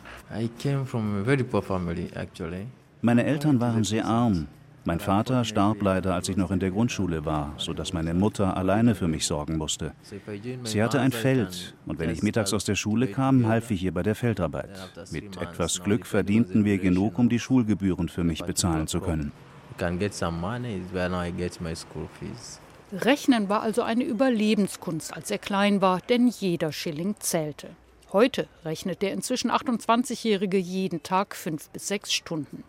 Meine 3.00 3.24
Eltern 3.24 3.60
waren 3.60 3.84
sehr 3.84 4.06
arm. 4.06 4.48
Mein 4.88 5.01
Vater 5.01 5.44
starb 5.44 5.83
leider, 5.83 6.14
als 6.14 6.31
ich 6.31 6.38
noch 6.38 6.51
in 6.51 6.61
der 6.61 6.70
Grundschule 6.70 7.27
war, 7.27 7.53
sodass 7.59 7.92
meine 7.92 8.14
Mutter 8.14 8.57
alleine 8.57 8.94
für 8.94 9.07
mich 9.07 9.27
sorgen 9.27 9.59
musste. 9.59 9.92
Sie 10.64 10.83
hatte 10.83 10.98
ein 10.98 11.12
Feld 11.12 11.74
und 11.85 11.98
wenn 11.98 12.09
ich 12.09 12.22
mittags 12.22 12.55
aus 12.55 12.64
der 12.64 12.74
Schule 12.74 13.07
kam, 13.07 13.46
half 13.46 13.70
ich 13.70 13.83
ihr 13.83 13.92
bei 13.92 14.03
der 14.03 14.14
Feldarbeit. 14.14 14.70
Mit 15.11 15.37
etwas 15.42 15.83
Glück 15.83 16.07
verdienten 16.07 16.64
wir 16.64 16.79
genug, 16.79 17.18
um 17.18 17.29
die 17.29 17.38
Schulgebühren 17.38 18.09
für 18.09 18.24
mich 18.24 18.42
bezahlen 18.42 18.87
zu 18.87 19.01
können. 19.01 19.31
Rechnen 22.92 23.48
war 23.51 23.61
also 23.61 23.83
eine 23.83 24.05
Überlebenskunst, 24.05 25.14
als 25.14 25.31
er 25.31 25.38
klein 25.38 25.83
war, 25.83 26.01
denn 26.01 26.29
jeder 26.29 26.72
Schilling 26.72 27.14
zählte. 27.18 27.68
Heute 28.11 28.48
rechnet 28.64 29.03
der 29.03 29.12
inzwischen 29.12 29.51
28-Jährige 29.51 30.57
jeden 30.57 31.03
Tag 31.03 31.37
fünf 31.37 31.68
bis 31.68 31.88
sechs 31.88 32.14
Stunden. 32.14 32.64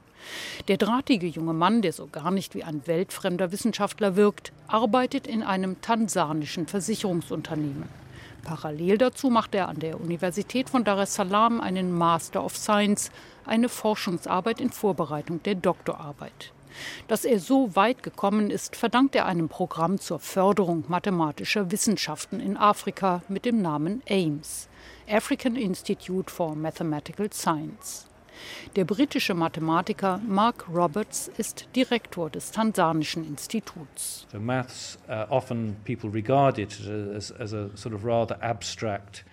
Der 0.68 0.78
drahtige 0.78 1.28
junge 1.28 1.54
Mann, 1.54 1.82
der 1.82 1.94
so 1.94 2.08
gar 2.08 2.32
nicht 2.32 2.56
wie 2.56 2.64
ein 2.64 2.86
weltfremder 2.86 3.52
Wissenschaftler 3.52 4.16
wirkt, 4.16 4.52
arbeitet 4.68 5.28
in 5.28 5.44
einem 5.44 5.82
tansanischen 5.82 6.68
Versicherungsunternehmen. 6.68 7.90
Parallel 8.44 8.98
dazu 8.98 9.30
macht 9.30 9.54
er 9.54 9.68
an 9.68 9.80
der 9.80 10.00
Universität 10.00 10.70
von 10.70 10.84
Dar 10.84 11.00
es 11.00 11.14
Salaam 11.14 11.62
einen 11.62 11.92
Master 11.92 12.44
of 12.44 12.56
Science, 12.56 13.12
eine 13.46 13.70
Forschungsarbeit 13.70 14.62
in 14.62 14.70
Vorbereitung 14.70 15.44
der 15.44 15.56
Doktorarbeit. 15.56 16.54
Dass 17.08 17.26
er 17.26 17.40
so 17.40 17.76
weit 17.76 18.04
gekommen 18.04 18.50
ist, 18.50 18.76
verdankt 18.76 19.16
er 19.16 19.26
einem 19.26 19.50
Programm 19.50 20.00
zur 20.00 20.20
Förderung 20.20 20.86
mathematischer 20.88 21.72
Wissenschaften 21.72 22.40
in 22.40 22.58
Afrika 22.58 23.22
mit 23.28 23.46
dem 23.46 23.62
Namen 23.62 24.02
AIMS, 24.08 24.70
African 25.10 25.56
Institute 25.56 26.32
for 26.32 26.56
Mathematical 26.56 27.32
Science. 27.34 28.09
Der 28.76 28.86
britische 28.86 29.34
Mathematiker 29.34 30.22
Mark 30.28 30.68
Roberts 30.74 31.30
ist 31.38 31.68
Direktor 31.76 32.30
des 32.30 32.52
Tansanischen 32.52 33.26
Instituts. 33.26 34.28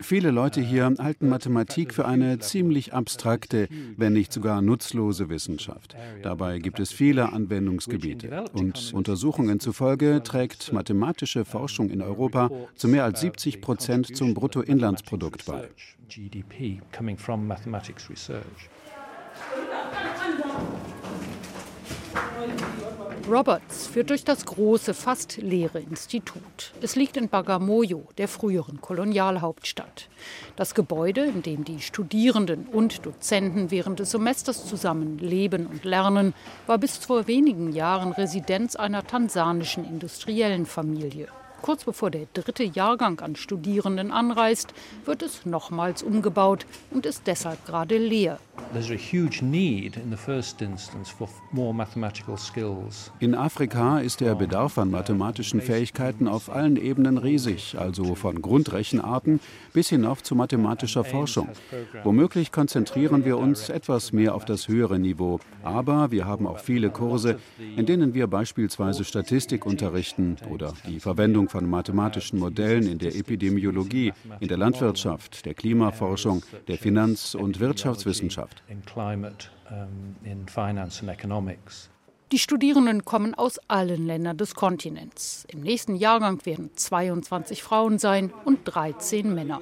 Viele 0.00 0.30
Leute 0.30 0.60
hier 0.60 0.94
halten 0.98 1.28
Mathematik 1.28 1.92
für 1.92 2.06
eine 2.06 2.38
ziemlich 2.38 2.94
abstrakte, 2.94 3.68
wenn 3.96 4.12
nicht 4.12 4.32
sogar 4.32 4.62
nutzlose 4.62 5.28
Wissenschaft. 5.28 5.96
Dabei 6.22 6.58
gibt 6.58 6.80
es 6.80 6.92
viele 6.92 7.32
Anwendungsgebiete. 7.32 8.44
Und 8.52 8.92
Untersuchungen 8.94 9.60
zufolge 9.60 10.22
trägt 10.22 10.72
mathematische 10.72 11.44
Forschung 11.44 11.90
in 11.90 12.02
Europa 12.02 12.50
zu 12.74 12.88
mehr 12.88 13.04
als 13.04 13.20
70 13.20 13.60
Prozent 13.60 14.16
zum 14.16 14.34
Bruttoinlandsprodukt 14.34 15.44
bei. 15.44 15.68
Roberts 23.28 23.88
führt 23.88 24.10
durch 24.10 24.22
das 24.22 24.46
große, 24.46 24.94
fast 24.94 25.38
leere 25.38 25.80
Institut. 25.80 26.72
Es 26.80 26.94
liegt 26.94 27.16
in 27.16 27.28
Bagamoyo, 27.28 28.06
der 28.18 28.28
früheren 28.28 28.80
Kolonialhauptstadt. 28.80 30.08
Das 30.54 30.74
Gebäude, 30.74 31.24
in 31.24 31.42
dem 31.42 31.64
die 31.64 31.80
Studierenden 31.80 32.66
und 32.66 33.04
Dozenten 33.04 33.72
während 33.72 33.98
des 33.98 34.12
Semesters 34.12 34.66
zusammen 34.66 35.18
leben 35.18 35.66
und 35.66 35.84
lernen, 35.84 36.34
war 36.68 36.78
bis 36.78 36.98
vor 36.98 37.26
wenigen 37.26 37.72
Jahren 37.72 38.12
Residenz 38.12 38.76
einer 38.76 39.04
tansanischen 39.04 39.84
industriellen 39.84 40.64
Familie. 40.64 41.26
Kurz 41.62 41.84
bevor 41.84 42.10
der 42.10 42.26
dritte 42.32 42.64
Jahrgang 42.64 43.20
an 43.20 43.36
Studierenden 43.36 44.12
anreist, 44.12 44.72
wird 45.04 45.22
es 45.22 45.46
nochmals 45.46 46.02
umgebaut 46.02 46.66
und 46.90 47.06
ist 47.06 47.26
deshalb 47.26 47.64
gerade 47.66 47.98
leer. 47.98 48.38
In 53.20 53.34
Afrika 53.34 53.98
ist 53.98 54.20
der 54.20 54.34
Bedarf 54.34 54.78
an 54.78 54.90
mathematischen 54.90 55.60
Fähigkeiten 55.60 56.28
auf 56.28 56.50
allen 56.50 56.76
Ebenen 56.76 57.18
riesig, 57.18 57.76
also 57.78 58.14
von 58.14 58.42
Grundrechenarten 58.42 59.40
bis 59.72 59.88
hinauf 59.88 60.22
zu 60.22 60.34
mathematischer 60.34 61.04
Forschung. 61.04 61.48
Womöglich 62.02 62.52
konzentrieren 62.52 63.24
wir 63.24 63.38
uns 63.38 63.68
etwas 63.68 64.12
mehr 64.12 64.34
auf 64.34 64.44
das 64.44 64.68
höhere 64.68 64.98
Niveau, 64.98 65.40
aber 65.62 66.10
wir 66.10 66.26
haben 66.26 66.46
auch 66.46 66.58
viele 66.58 66.90
Kurse, 66.90 67.38
in 67.76 67.86
denen 67.86 68.14
wir 68.14 68.26
beispielsweise 68.26 69.04
Statistik 69.04 69.66
unterrichten 69.66 70.36
oder 70.50 70.72
die 70.86 71.00
Verwendung 71.00 71.45
von 71.48 71.68
mathematischen 71.68 72.38
Modellen 72.38 72.86
in 72.86 72.98
der 72.98 73.14
Epidemiologie, 73.14 74.12
in 74.40 74.48
der 74.48 74.56
Landwirtschaft, 74.56 75.44
der 75.44 75.54
Klimaforschung, 75.54 76.42
der 76.68 76.78
Finanz- 76.78 77.34
und 77.34 77.60
Wirtschaftswissenschaft. 77.60 78.62
Die 82.32 82.38
Studierenden 82.40 83.04
kommen 83.04 83.34
aus 83.34 83.60
allen 83.68 84.06
Ländern 84.06 84.36
des 84.36 84.54
Kontinents. 84.56 85.46
Im 85.48 85.60
nächsten 85.60 85.94
Jahrgang 85.94 86.44
werden 86.44 86.70
22 86.74 87.62
Frauen 87.62 87.98
sein 87.98 88.32
und 88.44 88.60
13 88.64 89.32
Männer. 89.32 89.60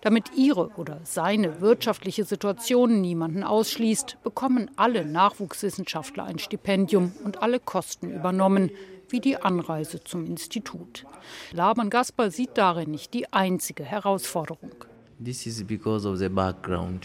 Damit 0.00 0.30
ihre 0.34 0.68
oder 0.76 1.00
seine 1.04 1.60
wirtschaftliche 1.60 2.24
Situation 2.24 3.00
niemanden 3.00 3.42
ausschließt, 3.42 4.18
bekommen 4.22 4.70
alle 4.76 5.04
Nachwuchswissenschaftler 5.04 6.24
ein 6.24 6.38
Stipendium 6.38 7.12
und 7.24 7.42
alle 7.42 7.60
Kosten 7.60 8.10
übernommen, 8.10 8.70
wie 9.10 9.20
die 9.20 9.36
Anreise 9.36 10.02
zum 10.02 10.26
Institut. 10.26 11.04
Laban 11.52 11.90
Gaspar 11.90 12.30
sieht 12.30 12.50
darin 12.54 12.90
nicht 12.90 13.14
die 13.14 13.32
einzige 13.32 13.84
Herausforderung. 13.84 14.72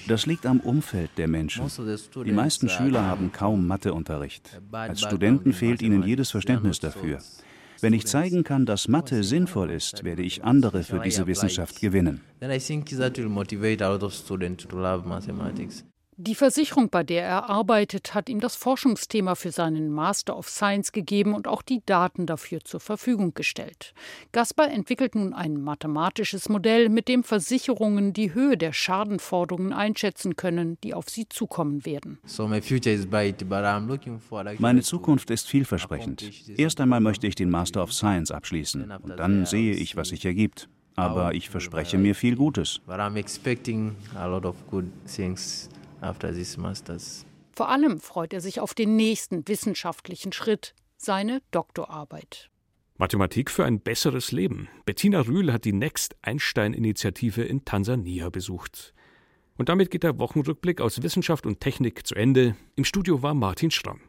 Das 0.07 0.25
liegt 0.25 0.45
am 0.45 0.59
Umfeld 0.59 1.09
der 1.17 1.27
Menschen. 1.27 1.65
Die 2.25 2.31
meisten 2.31 2.69
Schüler 2.69 3.03
haben 3.03 3.31
kaum 3.31 3.65
Matheunterricht. 3.67 4.61
Als 4.71 5.01
Studenten 5.01 5.53
fehlt 5.53 5.81
ihnen 5.81 6.03
jedes 6.03 6.29
Verständnis 6.29 6.79
dafür. 6.79 7.19
Wenn 7.81 7.93
ich 7.93 8.05
zeigen 8.05 8.43
kann, 8.43 8.65
dass 8.65 8.87
Mathe 8.87 9.23
sinnvoll 9.23 9.69
ist, 9.69 10.05
werde 10.05 10.21
ich 10.21 10.43
andere 10.43 10.83
für 10.83 10.99
diese 10.99 11.27
Wissenschaft 11.27 11.81
gewinnen. 11.81 12.21
Die 16.17 16.36
Versicherung, 16.36 16.89
bei 16.89 17.04
der 17.04 17.23
er 17.23 17.49
arbeitet, 17.49 18.13
hat 18.13 18.30
ihm 18.30 18.39
das 18.39 18.56
Forschungsthema 18.56 19.34
für 19.34 19.52
seinen 19.52 19.89
Master 19.91 20.38
of 20.38 20.47
Science 20.47 20.91
gegeben 20.91 21.34
und 21.34 21.47
auch 21.47 21.63
die 21.63 21.82
Daten 21.86 22.28
dafür 22.28 22.60
zur 22.63 22.80
Verfügung 22.80 23.34
gestellt. 23.34 23.93
Gaspar 24.32 24.69
entwickelt 24.69 25.15
nun 25.15 25.34
ein 25.34 25.60
mathematisches 25.60 26.49
Modell, 26.49 26.89
mit 26.89 27.08
dem 27.08 27.23
Versicherungen 27.23 28.13
die 28.13 28.34
Höhe 28.34 28.58
der 28.58 28.73
Schadenforderungen 28.73 29.73
einschätzen 29.73 30.36
können, 30.36 30.78
die 30.84 30.93
auf 30.93 31.10
sie 31.10 31.28
zukommen 31.30 31.86
werden. 31.86 32.19
Meine 34.60 34.82
Zukunft 34.82 35.32
ist 35.32 35.47
vielversprechend. 35.47 36.49
Erst 36.60 36.80
einmal 36.80 36.99
möchte 36.99 37.26
ich 37.28 37.36
den 37.36 37.49
Master 37.49 37.82
of 37.82 37.91
Science 37.91 38.30
abschließen 38.30 38.91
und 39.02 39.17
dann 39.17 39.45
sehe 39.45 39.73
ich, 39.73 39.95
was 39.95 40.10
sich 40.10 40.26
ergibt. 40.26 40.69
Aber 40.95 41.34
ich 41.34 41.49
verspreche 41.49 41.97
mir 41.97 42.13
viel 42.13 42.36
Gutes 42.36 42.82
after 46.03 46.31
this 46.33 46.57
masters. 46.57 47.25
Vor 47.55 47.69
allem 47.69 47.99
freut 47.99 48.33
er 48.33 48.41
sich 48.41 48.59
auf 48.59 48.73
den 48.73 48.95
nächsten 48.95 49.47
wissenschaftlichen 49.47 50.31
Schritt, 50.33 50.73
seine 50.97 51.41
Doktorarbeit. 51.51 52.49
Mathematik 52.97 53.49
für 53.49 53.65
ein 53.65 53.79
besseres 53.79 54.31
Leben. 54.31 54.69
Bettina 54.85 55.21
Rühl 55.21 55.51
hat 55.51 55.65
die 55.65 55.73
Next 55.73 56.15
Einstein-Initiative 56.21 57.43
in 57.43 57.65
Tansania 57.65 58.29
besucht. 58.29 58.93
Und 59.57 59.69
damit 59.69 59.91
geht 59.91 60.03
der 60.03 60.19
Wochenrückblick 60.19 60.79
aus 60.79 61.01
Wissenschaft 61.03 61.45
und 61.45 61.59
Technik 61.59 62.07
zu 62.07 62.15
Ende. 62.15 62.55
Im 62.75 62.85
Studio 62.85 63.21
war 63.21 63.33
Martin 63.33 63.71
Schramm. 63.71 64.01